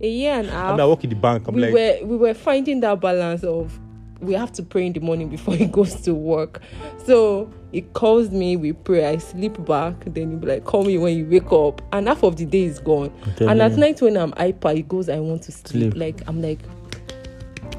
a 0.00 0.08
year 0.08 0.34
and 0.34 0.48
a 0.48 0.52
half. 0.52 0.70
I'm 0.72 0.76
not 0.76 0.88
working 0.88 1.10
the 1.10 1.16
bank. 1.16 1.48
I'm 1.48 1.54
we 1.54 1.62
like, 1.62 1.74
were 1.74 2.06
we 2.06 2.16
were 2.16 2.34
finding 2.34 2.80
that 2.80 3.00
balance 3.00 3.44
of 3.44 3.78
we 4.20 4.34
have 4.34 4.52
to 4.52 4.62
pray 4.62 4.86
in 4.86 4.92
the 4.92 5.00
morning 5.00 5.28
before 5.28 5.54
he 5.62 5.66
goes 5.66 5.94
to 6.02 6.14
work. 6.14 6.62
So 7.04 7.52
he 7.72 7.82
calls 7.82 8.30
me, 8.30 8.56
we 8.56 8.72
pray, 8.72 9.06
I 9.06 9.18
sleep 9.18 9.62
back, 9.64 10.04
then 10.06 10.30
he'll 10.30 10.38
be 10.38 10.46
like, 10.46 10.64
call 10.64 10.84
me 10.84 10.98
when 10.98 11.16
you 11.16 11.26
wake 11.26 11.52
up. 11.52 11.82
And 11.92 12.08
half 12.08 12.22
of 12.22 12.36
the 12.36 12.46
day 12.46 12.64
is 12.64 12.78
gone. 12.78 13.12
And 13.40 13.60
at 13.60 13.72
night 13.72 14.00
when 14.00 14.16
I'm 14.16 14.32
hyper, 14.32 14.72
he 14.72 14.82
goes, 14.82 15.08
I 15.08 15.20
want 15.20 15.42
to 15.42 15.52
sleep. 15.52 15.92
Sleep. 15.92 15.96
Like 15.96 16.26
I'm 16.28 16.40
like, 16.40 16.60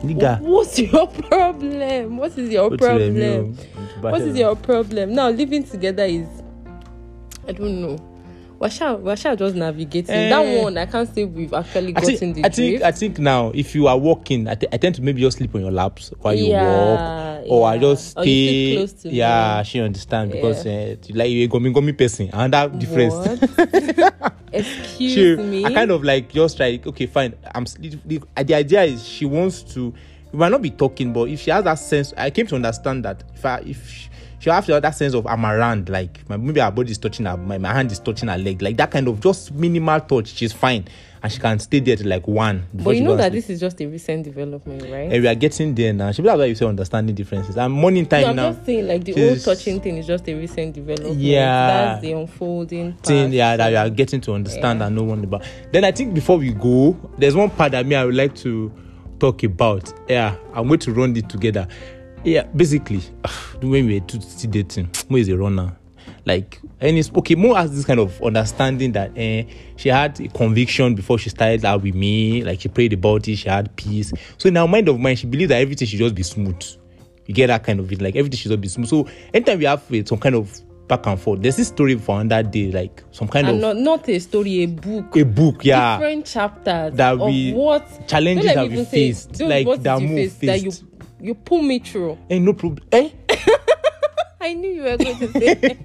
nigga. 0.03 0.39
what's 0.41 0.77
your 0.79 1.07
problem? 1.29 2.17
What 2.17 2.37
is 2.37 2.49
your 2.49 2.75
problem? 2.77 3.55
What 4.01 4.21
is 4.21 4.37
your 4.37 4.55
problem? 4.55 5.13
Now 5.13 5.29
living 5.29 5.63
together 5.63 6.03
is 6.05 6.27
I 7.47 7.51
don't 7.51 7.81
know. 7.81 8.14
Washa 8.59 8.99
Washa 9.01 9.37
just 9.37 9.55
navigating. 9.55 10.15
Eh. 10.15 10.29
that 10.29 10.63
one 10.63 10.77
I 10.77 10.85
can't 10.85 11.13
say 11.13 11.25
we've 11.25 11.53
actually 11.53 11.89
I 11.95 11.99
gotten 11.99 12.17
think, 12.17 12.35
the 12.35 12.45
I 12.45 12.49
think. 12.49 12.81
I 12.81 12.91
think 12.91 13.19
now 13.19 13.51
if 13.53 13.75
you 13.75 13.87
are 13.87 13.97
walking, 13.97 14.47
I, 14.47 14.55
th- 14.55 14.69
I 14.73 14.77
tend 14.77 14.95
to 14.95 15.01
maybe 15.01 15.21
just 15.21 15.37
sleep 15.37 15.53
on 15.55 15.61
your 15.61 15.71
laps 15.71 16.11
while 16.19 16.33
you 16.33 16.45
Yeah, 16.45 17.39
walk, 17.41 17.45
or 17.49 17.67
I 17.67 17.75
yeah. 17.75 17.81
just 17.81 18.17
you 18.17 18.23
sit 18.23 18.23
stay. 18.23 18.75
close 18.75 18.93
to 18.93 19.07
me. 19.09 19.13
yeah, 19.15 19.63
she 19.63 19.79
understand 19.81 20.31
because 20.31 20.65
uh, 20.65 20.95
like 21.09 21.29
you 21.31 21.43
a 21.43 21.47
gummy 21.47 21.73
gummy 21.73 21.91
person, 21.93 22.29
and 22.31 22.53
that 22.53 22.79
difference. 22.79 23.13
Excuse 24.53 25.13
she, 25.13 25.35
me. 25.35 25.65
I 25.65 25.73
kind 25.73 25.91
of 25.91 26.03
like 26.03 26.29
just 26.31 26.59
like 26.59 26.87
okay, 26.87 27.07
fine. 27.07 27.33
I'm 27.53 27.65
the, 27.79 28.21
the 28.41 28.53
idea 28.55 28.83
is 28.83 29.05
she 29.05 29.25
wants 29.25 29.63
to. 29.73 29.93
We 30.31 30.39
might 30.39 30.49
not 30.51 30.61
be 30.61 30.69
talking, 30.71 31.11
but 31.13 31.29
if 31.29 31.41
she 31.41 31.51
has 31.51 31.63
that 31.65 31.75
sense, 31.75 32.13
I 32.17 32.29
came 32.29 32.47
to 32.47 32.55
understand 32.55 33.03
that 33.05 33.23
if 33.33 33.45
I 33.45 33.57
if 33.65 33.89
she, 33.89 34.09
she 34.45 34.51
have 34.51 34.81
that 34.81 34.95
sense 34.95 35.15
of 35.15 35.25
I'm 35.25 35.43
around, 35.43 35.89
like 35.89 36.27
my, 36.29 36.37
maybe 36.37 36.59
her 36.59 36.69
body 36.69 36.91
is 36.91 36.99
touching 36.99 37.25
her, 37.25 37.35
my, 37.35 37.57
my 37.57 37.73
hand 37.73 37.91
is 37.91 37.97
touching 37.99 38.29
her 38.29 38.37
leg, 38.37 38.61
like 38.61 38.77
that 38.77 38.91
kind 38.91 39.07
of 39.07 39.19
just 39.19 39.51
minimal 39.51 39.99
touch, 40.01 40.27
she's 40.35 40.53
fine, 40.53 40.85
and 41.23 41.31
she 41.31 41.39
can 41.39 41.57
stay 41.57 41.79
there 41.79 41.95
to 41.95 42.07
like 42.07 42.27
one. 42.27 42.63
but 42.71 42.95
you 42.95 43.01
know 43.01 43.15
that 43.17 43.31
this 43.31 43.49
is 43.49 43.59
just 43.59 43.81
a 43.81 43.87
recent 43.87 44.23
development, 44.23 44.83
right? 44.83 45.11
And 45.11 45.23
we 45.23 45.27
are 45.27 45.33
getting 45.33 45.73
there 45.73 45.93
now. 45.93 46.11
She 46.11 46.21
like, 46.21 46.37
why 46.37 46.45
you 46.45 46.53
say 46.53 46.67
understanding 46.67 47.15
differences. 47.15 47.57
And 47.57 47.73
morning 47.73 48.05
time 48.05 48.21
no, 48.21 48.29
I'm 48.29 48.35
now. 48.35 48.51
just 48.51 48.65
saying, 48.67 48.87
like 48.87 49.03
the 49.03 49.13
she's- 49.13 49.43
whole 49.45 49.55
touching 49.55 49.81
thing 49.81 49.97
is 49.97 50.05
just 50.05 50.29
a 50.29 50.35
recent 50.35 50.75
development. 50.75 51.17
Yeah. 51.17 51.67
that's 51.67 52.01
the 52.03 52.11
unfolding 52.11 52.91
part. 52.93 53.05
thing 53.07 53.33
yeah 53.33 53.57
that 53.57 53.69
you 53.71 53.77
are 53.77 53.89
getting 53.89 54.21
to 54.21 54.33
understand 54.33 54.79
Yeah. 54.79 54.85
and 54.87 54.95
know 54.95 55.03
one 55.03 55.23
about 55.23 55.43
then 55.71 55.83
i 55.83 55.91
think 55.91 56.13
before 56.13 56.37
we 56.37 56.51
go 56.53 56.95
there's 57.17 57.35
one 57.35 57.49
part 57.49 57.71
that 57.71 57.85
me 57.87 57.95
i 57.95 58.05
would 58.05 58.13
like 58.15 58.35
to 58.35 58.71
talk 59.19 59.41
about 59.43 59.91
yeah 60.07 60.35
i'm 60.53 60.67
going 60.67 60.79
to 60.81 60.91
run 60.93 61.15
it 61.17 61.27
together 61.29 61.67
yeah 62.25 62.43
basically 62.55 62.99
when 63.61 63.85
we 63.87 63.99
were 63.99 64.05
two 64.05 64.19
still 64.21 64.51
dating 64.51 64.89
mo 65.09 65.17
is 65.17 65.29
a 65.29 65.37
runner. 65.37 65.75
Like 66.25 66.59
and 66.81 66.97
it's 66.97 67.11
okay 67.15 67.35
mo 67.35 67.53
has 67.53 67.75
this 67.75 67.85
kind 67.85 67.99
of 67.99 68.21
understanding 68.21 68.91
that 68.93 69.11
eh, 69.15 69.43
she 69.75 69.89
had 69.89 70.19
a 70.19 70.27
conviction 70.29 70.95
before 70.95 71.17
she 71.19 71.29
started 71.29 71.63
out 71.63 71.83
with 71.83 71.93
me. 71.95 72.43
Like 72.43 72.61
she 72.61 72.67
prayed 72.69 72.93
about 72.93 73.27
it 73.27 73.35
she 73.37 73.47
had 73.49 73.75
peace. 73.75 74.11
So 74.37 74.47
in 74.49 74.55
her 74.55 74.67
mind 74.67 74.89
of 74.89 74.99
mine 74.99 75.15
she 75.15 75.27
believed 75.27 75.51
that 75.51 75.61
everything 75.61 75.87
should 75.87 75.99
just 75.99 76.15
be 76.15 76.23
smooth. 76.23 76.61
You 77.27 77.33
get 77.33 77.47
that 77.47 77.63
kind 77.63 77.79
of 77.79 77.91
it 77.91 78.01
like 78.01 78.15
everything 78.15 78.37
should 78.37 78.49
just 78.49 78.61
be 78.61 78.67
smooth. 78.67 78.87
So 78.89 79.07
anytime 79.33 79.59
we 79.59 79.65
have 79.65 79.83
eh, 79.93 80.03
some 80.05 80.17
kind 80.17 80.35
of 80.35 80.61
back 80.87 81.05
and 81.07 81.19
forth 81.19 81.41
there's 81.41 81.55
this 81.55 81.67
story 81.67 81.95
for 81.95 82.23
that 82.23 82.51
day 82.51 82.71
like 82.71 83.03
some 83.11 83.27
kind 83.27 83.47
and 83.47 83.55
of 83.57 83.61
not 83.61 83.77
not 83.77 84.09
a 84.09 84.19
story, 84.19 84.63
a 84.63 84.67
book. 84.67 85.15
a 85.15 85.23
book 85.25 85.65
yeah. 85.65 85.97
Different 85.97 86.25
chapters 86.25 86.93
that 86.95 87.13
of 87.13 87.21
we- 87.21 87.53
what 87.53 88.07
challenges 88.07 88.53
that 88.53 88.69
we 88.69 88.83
faced, 88.85 89.41
like 89.41 89.67
that 89.81 89.99
move 90.01 90.31
face 90.33 90.39
that 90.39 90.61
you 90.61 90.71
faced. 90.71 90.94
You 91.25 91.33
pull 91.35 91.61
me 91.61 91.79
through. 91.79 92.17
ain't 92.29 92.45
no 92.45 92.53
problem 92.53 92.83
eh 92.91 93.09
I 94.41 94.53
knew 94.53 94.69
you 94.69 94.83
were 94.83 94.97
going 94.97 95.17
to 95.17 95.31
say. 95.31 95.77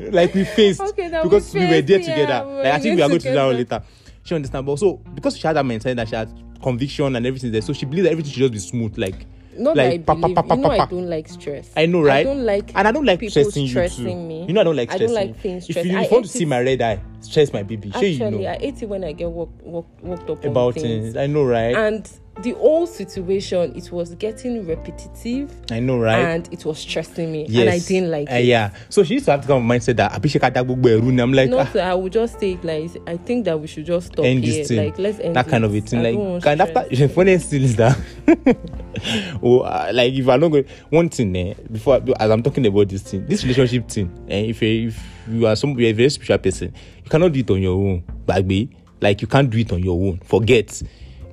like 0.10 0.32
we 0.34 0.44
faced 0.44 0.80
Okay, 0.80 1.08
that 1.08 1.22
we 1.22 1.28
because 1.28 1.52
we, 1.52 1.60
were 1.60 1.66
faced, 1.66 1.86
there 1.88 2.00
yeah, 2.00 2.06
together. 2.06 2.46
we 2.48 2.54
Like, 2.56 2.66
I 2.72 2.78
think 2.78 2.96
we 2.96 3.02
are 3.02 3.08
going 3.08 3.20
to 3.20 3.28
do 3.28 3.34
that 3.34 3.48
together. 3.52 3.76
later. 3.78 3.82
She 4.22 4.34
understand, 4.34 4.64
but 4.66 4.78
so 4.78 4.94
because 5.14 5.36
she 5.36 5.46
had 5.46 5.56
that 5.56 5.66
mentality 5.66 5.96
that 5.96 6.08
she 6.08 6.16
had 6.16 6.32
conviction 6.62 7.14
and 7.14 7.26
everything 7.26 7.52
there, 7.52 7.60
so 7.60 7.72
she 7.74 7.84
believes 7.84 8.04
that 8.06 8.12
everything 8.12 8.32
should 8.32 8.40
just 8.50 8.52
be 8.52 8.58
smooth, 8.58 8.96
like. 8.98 9.26
Not 9.58 9.74
like, 9.76 10.04
that 10.04 10.12
I 10.16 10.20
pa, 10.20 10.28
pa, 10.28 10.42
pa, 10.42 10.42
pa, 10.42 10.54
you 10.54 10.60
know, 10.62 10.70
I 10.70 10.86
don't 10.86 11.08
like 11.08 11.28
stress. 11.28 11.70
I 11.76 11.86
know, 11.86 12.02
right? 12.02 12.18
I 12.20 12.22
don't 12.24 12.44
like, 12.44 12.70
and 12.76 12.88
I 12.88 12.92
don't 12.92 13.04
like 13.06 13.20
people 13.20 13.30
stressing, 13.30 13.68
stressing 13.68 14.04
you 14.06 14.10
too. 14.12 14.16
me. 14.16 14.44
You 14.46 14.52
know, 14.52 14.60
I 14.60 14.64
don't 14.64 14.76
like 14.76 14.90
I 14.90 14.96
stressing. 14.96 15.14
don't 15.16 15.26
like 15.28 15.40
things 15.40 15.64
If 15.64 15.70
stressing. 15.72 15.92
you, 15.92 15.98
I 15.98 16.02
if 16.02 16.10
you 16.10 16.14
want 16.14 16.26
to 16.26 16.30
see 16.32 16.44
it. 16.44 16.48
my 16.48 16.60
red 16.60 16.82
eye, 16.82 17.00
stress 17.20 17.52
my 17.54 17.62
baby. 17.62 17.90
Sure, 17.90 18.02
you 18.04 18.24
Actually, 18.24 18.44
know 18.44 18.50
I 18.50 18.56
hate 18.58 18.82
it 18.82 18.86
when 18.88 19.04
I 19.04 19.12
get 19.12 19.30
worked 19.30 19.62
worked, 19.62 20.02
worked 20.02 20.28
up 20.30 20.44
about 20.44 20.74
things. 20.74 20.84
things. 21.04 21.16
I 21.16 21.26
know, 21.26 21.44
right? 21.44 21.74
And 21.74 22.10
the 22.42 22.52
whole 22.52 22.86
situation, 22.86 23.74
it 23.74 23.90
was 23.90 24.14
getting 24.16 24.66
repetitive, 24.66 25.50
I 25.70 25.80
know, 25.80 25.98
right? 25.98 26.18
and 26.18 26.52
it 26.52 26.64
was 26.66 26.78
stressing 26.78 27.32
me, 27.32 27.46
yes. 27.48 27.60
and 27.62 27.70
I 27.70 27.78
didn't 27.78 28.10
like 28.10 28.30
Uh, 28.30 28.34
it. 28.34 28.44
yeah. 28.44 28.70
So 28.90 29.02
she 29.04 29.14
used 29.14 29.24
to 29.24 29.30
have 29.32 29.40
to 29.40 29.46
come 29.46 29.66
mindset 29.66 29.96
that 29.96 30.12
Abhishek 30.12 30.40
Adagbogbo 30.50 30.86
Eru. 30.86 31.08
And 31.08 31.20
I'm 31.20 31.32
like, 31.32 31.48
Not 31.48 31.74
ah, 31.74 31.78
I 31.80 31.94
would 31.94 32.12
just 32.12 32.38
say 32.38 32.52
it 32.52 32.62
like 32.64 32.90
I 33.06 33.16
think 33.16 33.46
that 33.46 33.58
we 33.58 33.66
should 33.66 33.86
just 33.86 34.08
stop 34.08 34.24
end 34.26 34.44
here. 34.44 34.58
this 34.58 34.68
thing. 34.68 34.84
Like 34.84 34.98
let's 34.98 35.18
end 35.20 35.34
that 35.34 35.48
kind 35.48 35.64
of 35.64 35.74
a 35.74 35.80
thing. 35.80 36.00
I 36.04 36.10
Like, 36.10 36.46
and 36.46 36.60
after 36.60 36.94
the 36.94 37.08
funniest 37.08 37.48
thing 37.50 37.62
is 37.62 37.76
that, 37.76 37.98
oh, 39.42 39.60
uh, 39.60 39.90
like 39.94 40.12
if 40.12 40.28
I'm 40.28 40.40
not 40.40 40.48
going, 40.48 40.66
one 40.90 41.08
thing, 41.08 41.34
eh, 41.36 41.54
before 41.70 42.00
as 42.18 42.30
I'm 42.30 42.42
talking 42.42 42.66
about 42.66 42.88
this 42.88 43.02
thing, 43.02 43.26
this 43.26 43.42
relationship 43.44 43.88
thing, 43.88 44.10
eh, 44.28 44.46
if 44.50 44.60
you, 44.62 44.88
if 44.88 45.02
you 45.30 45.46
are 45.46 45.56
some, 45.56 45.70
you're 45.78 45.90
a 45.90 45.92
very 45.92 46.10
spiritual 46.10 46.38
person, 46.38 46.74
you 47.02 47.10
cannot 47.10 47.32
do 47.32 47.40
it 47.40 47.50
on 47.50 47.62
your 47.62 47.74
own, 47.74 48.02
bagby. 48.26 48.70
Like 49.00 49.20
you 49.22 49.28
can't 49.28 49.48
do 49.50 49.58
it 49.58 49.72
on 49.72 49.82
your 49.82 49.94
own. 50.08 50.18
Forget. 50.24 50.82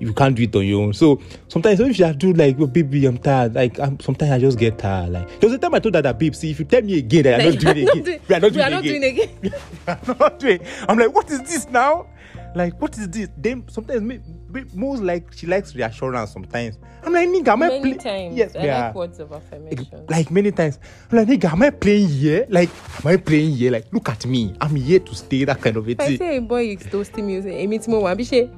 You 0.07 0.13
can't 0.13 0.35
do 0.35 0.43
it 0.43 0.55
on 0.55 0.65
your 0.65 0.83
own. 0.83 0.93
So 0.93 1.21
sometimes 1.47 1.79
if 1.79 1.99
you 1.99 2.05
have 2.05 2.17
to 2.19 2.33
do 2.33 2.33
like, 2.33 2.57
oh, 2.59 2.67
baby, 2.67 3.05
I'm 3.05 3.17
tired. 3.17 3.55
Like 3.55 3.79
I'm, 3.79 3.99
sometimes 3.99 4.31
I 4.31 4.39
just 4.39 4.57
get 4.57 4.77
tired. 4.77 5.11
Like 5.11 5.27
there 5.39 5.49
was 5.49 5.53
a 5.53 5.57
time 5.57 5.73
I 5.73 5.79
told 5.79 5.95
her 5.95 6.01
that, 6.01 6.19
babe, 6.19 6.35
see, 6.35 6.51
if 6.51 6.59
you 6.59 6.65
tell 6.65 6.81
me 6.81 6.99
again 6.99 7.23
that 7.23 7.41
I'm 7.41 7.53
not 7.53 7.59
doing 7.59 7.77
it 7.77 7.97
again, 7.97 8.21
we 8.27 8.35
are 8.35 8.39
not 8.39 8.53
doing 8.53 8.63
it 8.63 8.63
again. 8.63 8.63
we 8.63 8.63
are 8.63 8.69
doing 8.69 8.71
not 8.71 8.83
doing 8.83 9.03
again. 9.03 9.29
again. 9.43 9.59
I'm 9.87 10.17
not 10.19 10.39
doing. 10.39 10.59
I'm 10.87 10.97
like, 10.97 11.13
what 11.13 11.29
is 11.31 11.41
this 11.41 11.69
now? 11.69 12.07
Like, 12.55 12.79
what 12.81 12.97
is 12.97 13.09
this? 13.09 13.29
Then 13.37 13.67
sometimes, 13.67 14.01
me, 14.01 14.19
me- 14.49 14.65
most 14.75 15.01
like 15.01 15.33
she 15.33 15.47
likes 15.47 15.75
reassurance. 15.75 16.31
Sometimes 16.31 16.77
I'm 17.03 17.11
like, 17.11 17.27
nigga, 17.27 17.47
am 17.49 17.63
I 17.63 17.67
Many 17.69 17.81
playing? 17.81 17.97
times. 17.97 18.37
Yes, 18.37 18.55
I 18.55 18.63
yeah. 18.65 18.85
like 18.87 18.95
words 18.95 19.19
of 19.19 19.31
affirmation. 19.31 20.05
Like 20.07 20.29
many 20.31 20.51
times, 20.51 20.77
I'm 21.11 21.17
like, 21.17 21.27
nigga, 21.27 21.51
am 21.51 21.63
I 21.63 21.69
playing 21.71 22.07
here? 22.09 22.45
Like, 22.49 22.69
am 23.03 23.07
I 23.11 23.17
playing 23.17 23.53
here? 23.55 23.71
Like, 23.71 23.91
look 23.91 24.07
at 24.09 24.25
me, 24.25 24.53
I'm 24.61 24.75
here 24.75 24.99
to 24.99 25.15
stay. 25.15 25.43
That 25.45 25.61
kind 25.61 25.77
of 25.77 25.87
a 25.87 25.91
If 25.91 25.99
I 25.99 26.05
thing. 26.07 26.17
say 26.17 26.39
boy 26.39 26.67
is 26.69 26.85
toasting 26.85 27.25
me, 27.27 27.33
you 27.33 27.41
say, 27.41 27.65
Emi 27.65 27.83
Timo 27.83 28.01
Wambishe, 28.03 28.49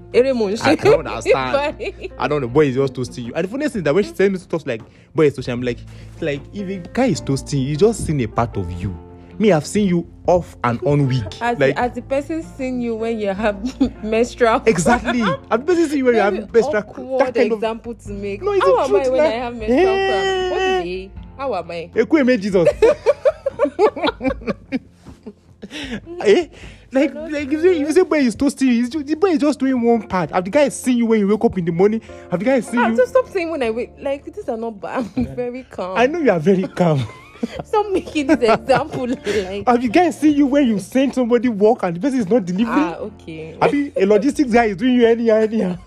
I 0.63 0.75
don't 0.75 1.07
understand. 1.07 2.11
I 2.19 2.27
don't 2.27 2.41
know. 2.41 2.47
Boy 2.47 2.67
is 2.67 2.75
just 2.75 2.93
toasting 2.95 3.25
you. 3.25 3.33
And 3.33 3.45
the 3.45 3.49
funniest 3.49 3.73
thing 3.73 3.79
is 3.79 3.83
that 3.85 3.95
when 3.95 4.03
she 4.03 4.11
tells 4.11 4.31
me 4.31 4.37
stuff 4.39 4.65
like 4.65 4.81
boy 5.13 5.27
is 5.27 5.35
toasting, 5.35 5.53
I'm 5.53 5.61
like, 5.61 5.79
like 6.21 6.41
if 6.53 6.67
a 6.69 6.77
guy 6.89 7.05
is 7.07 7.21
toasting, 7.21 7.61
you, 7.61 7.69
you 7.69 7.75
just 7.77 8.05
seen 8.05 8.19
a 8.21 8.27
part 8.27 8.55
of 8.57 8.69
you. 8.71 8.95
Me, 9.37 9.51
I've 9.51 9.65
seen 9.65 9.87
you 9.87 10.07
off 10.27 10.55
and 10.63 10.81
on 10.83 11.07
week. 11.07 11.23
As, 11.41 11.59
like 11.59 11.75
as 11.77 11.91
the 11.93 12.01
person 12.01 12.41
seeing 12.41 12.81
you 12.81 12.95
when 12.95 13.19
you 13.19 13.29
have 13.33 13.81
menstrual. 14.03 14.61
exactly. 14.65 15.21
I've 15.51 15.65
been 15.65 15.75
seeing 15.87 15.99
you 15.99 16.05
when 16.05 16.15
you 16.15 16.21
have 16.21 16.35
awkward 16.55 17.19
that 17.19 17.35
kind 17.35 17.51
of 17.51 17.57
example 17.57 17.93
to 17.95 18.09
make. 18.11 18.41
No, 18.41 18.53
it's 18.53 18.63
How 18.63 18.75
the 18.75 18.81
am 18.83 18.95
I 18.95 18.99
truth 19.03 19.11
when 19.11 19.23
now. 19.23 19.29
I 19.29 19.33
have 19.33 19.55
menstrual 19.55 19.83
cramp? 19.83 20.51
What 20.51 20.61
Eh. 20.61 20.81
is 20.81 20.85
it? 21.05 21.11
How 21.37 21.55
am 21.55 21.71
I? 21.71 21.91
Ekweme 21.93 22.39
Jesus. 22.41 22.69
eh? 26.25 26.47
Like, 26.91 27.13
like 27.13 27.51
you 27.51 27.61
say, 27.61 27.77
you 27.77 27.91
say 27.91 28.03
boy 28.03 28.19
is 28.19 28.35
toasting 28.35 28.69
you. 28.69 28.87
The 28.87 29.15
boy 29.15 29.31
is 29.31 29.39
just 29.39 29.59
doing 29.59 29.81
one 29.81 30.07
part. 30.07 30.31
Have 30.31 30.45
the 30.45 30.49
guy 30.51 30.69
seen 30.69 30.97
you 30.97 31.05
when 31.07 31.19
you 31.19 31.27
wake 31.27 31.43
up 31.43 31.57
in 31.57 31.65
the 31.65 31.71
morning? 31.73 31.99
Have 32.31 32.39
the 32.39 32.45
guy 32.45 32.61
seen 32.61 32.79
Ah, 32.79 32.87
you? 32.87 32.95
so 32.95 33.03
stop 33.05 33.27
saying 33.27 33.51
when 33.51 33.61
I 33.63 33.69
wait. 33.71 33.99
Like 33.99 34.23
these 34.33 34.47
are 34.47 34.55
not 34.55 34.79
bad. 34.79 35.05
I'm 35.17 35.35
very 35.35 35.63
calm. 35.63 35.97
I 35.97 36.07
know 36.07 36.19
you 36.19 36.31
are 36.31 36.39
very 36.39 36.63
calm. 36.69 37.05
Stop 37.65 37.91
making 37.91 38.27
this 38.27 38.39
example 38.41 39.07
like. 39.25 39.67
Have 39.67 39.83
you 39.83 39.89
guys 39.89 40.19
seen 40.19 40.35
you 40.35 40.47
when 40.47 40.67
you 40.67 40.79
send 40.79 41.13
somebody 41.13 41.49
work 41.49 41.83
and 41.83 41.95
the 41.95 41.99
person 41.99 42.19
is 42.19 42.27
not 42.27 42.45
delivering? 42.45 42.67
ah, 42.69 42.95
okay. 42.95 43.57
Have 43.61 43.73
you, 43.73 43.91
a 43.95 44.05
logistics 44.05 44.51
guy 44.51 44.65
is 44.65 44.77
doing 44.77 44.95
you 44.95 45.05
anyhow, 45.05 45.35
anyhow. 45.35 45.77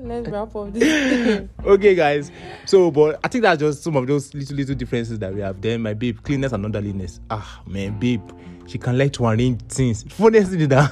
Let's 0.04 0.28
wrap 0.30 0.56
up 0.56 0.74
this. 0.74 1.48
Okay, 1.66 1.96
guys. 1.96 2.32
So, 2.66 2.92
but 2.92 3.20
I 3.24 3.28
think 3.30 3.44
that's 3.44 3.60
just 3.60 3.84
some 3.84 3.96
of 3.96 4.06
those 4.06 4.34
little 4.34 4.56
little 4.58 4.76
differences 4.76 5.18
that 5.20 5.34
we 5.34 5.40
have. 5.42 5.62
Then 5.62 5.82
my 5.82 5.94
babe, 5.94 6.20
cleanness 6.24 6.52
and 6.52 6.66
orderliness. 6.66 7.20
Ah, 7.30 7.62
man, 7.66 7.98
babe, 8.00 8.22
she 8.68 8.78
can 8.78 8.98
like 8.98 9.14
to 9.14 9.26
arrange 9.26 9.62
things. 9.64 10.04
Funniest 10.04 10.52
thing 10.52 10.62
is 10.62 10.68
that. 10.68 10.92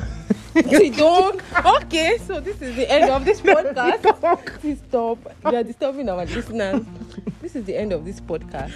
don't. 0.98 1.42
Okay, 1.66 2.18
so 2.20 2.40
this 2.40 2.62
is 2.62 2.76
the 2.76 2.90
end 2.90 3.10
of 3.10 3.26
this 3.26 3.42
podcast. 3.42 4.46
Please 4.60 4.80
stop. 4.88 5.18
We 5.44 5.56
are 5.56 5.64
disturbing 5.64 6.10
our 6.10 6.26
listeners. 6.26 6.86
This 7.42 7.56
is 7.56 7.66
the 7.66 7.76
end 7.76 7.92
of 7.94 8.06
this 8.06 8.20
podcast. 8.22 8.72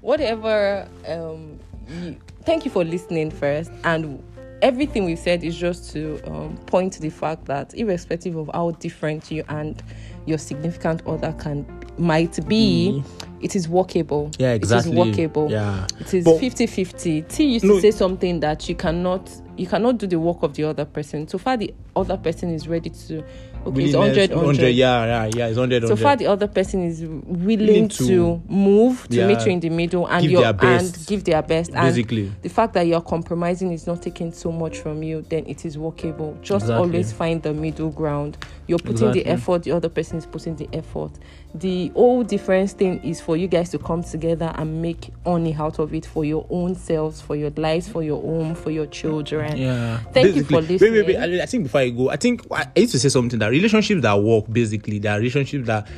Whatever. 0.00 0.88
Um, 1.06 1.58
you, 1.88 2.16
thank 2.44 2.64
you 2.64 2.70
for 2.70 2.84
listening 2.84 3.30
first, 3.30 3.70
and 3.84 4.22
everything 4.62 5.04
we've 5.04 5.18
said 5.18 5.42
is 5.44 5.56
just 5.56 5.92
to 5.92 6.20
um, 6.30 6.56
point 6.66 6.92
to 6.94 7.00
the 7.00 7.10
fact 7.10 7.44
that, 7.46 7.74
irrespective 7.74 8.36
of 8.36 8.50
how 8.52 8.72
different 8.72 9.30
you 9.30 9.44
and 9.48 9.82
your 10.26 10.38
significant 10.38 11.06
other 11.06 11.32
can 11.38 11.66
might 11.98 12.46
be, 12.48 13.02
it 13.42 13.54
is 13.54 13.68
workable. 13.68 14.30
Yeah, 14.38 14.52
exactly. 14.52 14.92
It 14.92 14.94
is 14.94 15.06
workable. 15.06 15.50
Yeah. 15.50 15.86
It 15.98 16.14
is 16.14 16.24
But- 16.24 16.40
50 16.40 16.66
50. 16.66 17.22
T 17.22 17.44
used 17.44 17.64
No. 17.64 17.74
to 17.74 17.80
say 17.80 17.90
something 17.90 18.40
that 18.40 18.68
you 18.68 18.74
cannot 18.74 19.30
you 19.56 19.66
cannot 19.66 19.98
do 19.98 20.06
the 20.06 20.18
work 20.18 20.42
of 20.42 20.54
the 20.54 20.64
other 20.64 20.86
person. 20.86 21.28
So 21.28 21.36
far 21.36 21.56
the 21.58 21.74
other 21.94 22.16
person 22.16 22.50
is 22.54 22.66
ready 22.66 22.88
to 23.08 23.22
okay, 23.66 23.84
it's 23.84 23.94
100 23.96 24.30
100. 24.34 24.68
Yeah, 24.74 25.04
yeah, 25.04 25.30
yeah. 25.34 25.46
It's 25.48 25.56
100, 25.58 25.82
So 25.82 25.88
100. 25.94 26.02
far 26.02 26.16
the 26.16 26.26
other 26.26 26.46
person 26.48 26.82
is 26.84 27.00
willing, 27.02 27.44
Willing 27.46 27.88
to, 27.90 28.06
to- 28.06 28.42
move 28.48 29.06
to 29.08 29.16
Yeah. 29.16 29.26
meet 29.26 29.44
you 29.46 29.52
in 29.52 29.60
the 29.60 29.68
middle 29.70 30.06
and 30.08 30.22
Give 30.22 30.30
your 30.32 30.42
their 30.42 30.52
best. 30.52 30.96
and 30.96 31.06
give 31.06 31.24
their 31.24 31.42
best. 31.42 31.72
Basically. 31.72 32.26
And 32.26 32.36
the 32.42 32.48
fact 32.48 32.74
that 32.74 32.86
you're 32.86 33.00
compromising 33.00 33.72
is 33.72 33.86
not 33.86 34.02
taking 34.02 34.32
so 34.32 34.50
much 34.52 34.78
from 34.78 35.02
you, 35.02 35.22
then 35.28 35.44
it 35.46 35.64
is 35.64 35.76
workable. 35.78 36.36
Just 36.42 36.64
Exactly. 36.64 36.74
always 36.86 37.12
find 37.12 37.42
the 37.42 37.52
middle 37.54 37.90
ground. 37.90 38.36
You're 38.66 38.78
putting 38.78 38.92
Exactly. 39.08 39.22
the 39.24 39.28
effort, 39.30 39.62
the 39.64 39.72
other 39.72 39.88
person 39.88 40.18
is 40.18 40.26
putting 40.26 40.56
the 40.56 40.68
effort. 40.72 41.10
The 41.54 41.88
whole 41.94 42.22
difference 42.22 42.72
thing 42.74 43.02
is 43.02 43.20
for 43.20 43.36
you 43.36 43.48
guys 43.48 43.70
to 43.70 43.78
come 43.78 44.04
together 44.04 44.52
and 44.56 44.80
make 44.80 45.10
money 45.26 45.52
out 45.54 45.80
of 45.80 45.92
it 45.92 46.06
for 46.06 46.24
your 46.24 46.46
own 46.48 46.76
selves, 46.76 47.20
for 47.20 47.34
your 47.34 47.50
lives, 47.56 47.88
for 47.88 48.04
your 48.04 48.22
home, 48.22 48.54
for 48.54 48.70
your 48.70 48.86
children. 48.86 49.56
Yeah. 49.56 49.98
Thank 50.12 50.36
you 50.36 50.44
for 50.44 50.62
Basically- 50.62 50.90
Wait, 50.90 51.06
wait, 51.06 51.18
wait. 51.20 51.40
I, 51.40 51.42
I 51.42 51.46
think 51.46 51.64
before 51.64 51.80
I 51.80 51.88
go, 51.90 52.08
I 52.08 52.16
think 52.16 52.46
I 52.52 52.66
used 52.76 52.92
to 52.92 53.00
say 53.00 53.08
something 53.08 53.38
that 53.40 53.48
relationships 53.50 54.00
that 54.02 54.14
work 54.22 54.44
basically, 54.52 55.00
that 55.00 55.16
relationships 55.16 55.66
that 55.66 55.88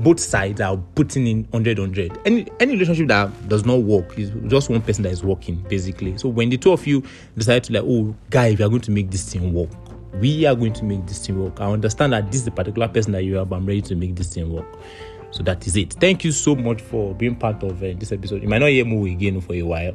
both 0.00 0.20
sides 0.20 0.60
are 0.60 0.76
putting 0.94 1.26
in 1.26 1.44
100 1.50 1.78
100. 1.78 2.18
Any 2.26 2.46
any 2.58 2.72
relationship 2.72 3.08
that 3.08 3.48
does 3.48 3.64
not 3.64 3.80
work 3.82 4.18
is 4.18 4.30
just 4.48 4.68
one 4.70 4.82
person 4.82 5.02
that 5.04 5.12
is 5.12 5.24
working 5.24 5.56
basically. 5.68 6.16
So 6.18 6.28
when 6.28 6.50
the 6.50 6.56
two 6.58 6.72
of 6.72 6.86
you 6.86 7.02
decide 7.38 7.64
to 7.64 7.72
like, 7.72 7.84
oh, 7.86 8.14
guy, 8.28 8.50
we 8.58 8.64
are 8.64 8.68
going 8.68 8.80
to 8.82 8.90
make 8.90 9.10
this 9.10 9.30
thing 9.32 9.52
work. 9.54 9.70
We 10.14 10.44
are 10.46 10.54
going 10.54 10.72
to 10.74 10.84
make 10.84 11.06
this 11.06 11.24
thing 11.26 11.42
work. 11.42 11.60
I 11.60 11.70
understand 11.70 12.12
that 12.12 12.26
this 12.26 12.40
is 12.40 12.44
the 12.44 12.50
particular 12.50 12.88
person 12.88 13.12
that 13.12 13.22
you 13.22 13.38
are, 13.38 13.44
but 13.46 13.56
I'm 13.56 13.66
ready 13.66 13.82
to 13.82 13.94
make 13.94 14.16
this 14.16 14.34
thing 14.34 14.52
work. 14.52 14.66
So 15.30 15.42
that 15.44 15.64
is 15.66 15.76
it. 15.76 15.92
Thank 15.94 16.24
you 16.24 16.32
so 16.32 16.56
much 16.56 16.80
for 16.82 17.14
being 17.14 17.36
part 17.36 17.62
of 17.62 17.82
uh, 17.82 17.92
this 17.96 18.10
episode. 18.12 18.42
You 18.42 18.48
might 18.48 18.58
not 18.58 18.70
hear 18.70 18.84
more 18.84 19.06
again 19.06 19.40
for 19.40 19.54
a 19.54 19.62
while. 19.62 19.94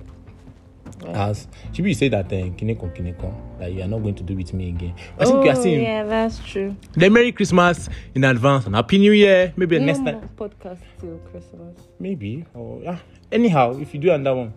As 1.08 1.48
should 1.74 1.86
you 1.86 1.94
say 1.94 2.08
that 2.10 2.28
uh, 2.28 2.50
kinekon 2.56 2.96
kinekon 2.96 3.60
that 3.60 3.74
you 3.74 3.82
are 3.82 3.88
not 3.88 4.00
going 4.02 4.16
to 4.16 4.24
do 4.24 4.36
with 4.36 4.54
me 4.54 4.70
again. 4.70 4.96
I 5.20 5.26
think 5.26 5.44
you 5.44 5.52
are 5.52 5.56
saying 5.56 5.80
Oh, 5.80 5.84
yeah, 5.84 6.04
that's 6.04 6.40
true. 6.40 6.76
the 6.94 7.10
Merry 7.10 7.32
Christmas 7.32 7.90
in 8.16 8.24
advance 8.24 8.66
and 8.66 8.76
Happy 8.76 8.98
New 8.98 9.12
Year. 9.12 9.52
Maybe 9.58 9.78
next 9.80 10.00
time, 10.06 10.28
podcast 10.38 10.80
till 11.00 11.18
Christmas. 11.32 11.78
maybe 12.00 12.46
or 12.54 12.82
yeah. 12.82 12.98
Anyhow, 13.32 13.78
if 13.78 13.94
you 13.94 14.00
do 14.00 14.12
another 14.12 14.38
one, 14.38 14.54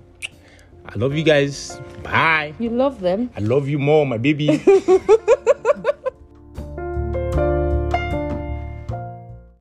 I 0.89 0.97
love 0.97 1.15
you 1.15 1.23
guys. 1.23 1.79
Bye. 2.03 2.55
You 2.59 2.71
love 2.71 3.01
them. 3.01 3.31
I 3.37 3.41
love 3.41 3.69
you 3.69 3.79
more, 3.79 4.07
my 4.07 4.17
baby. 4.17 4.65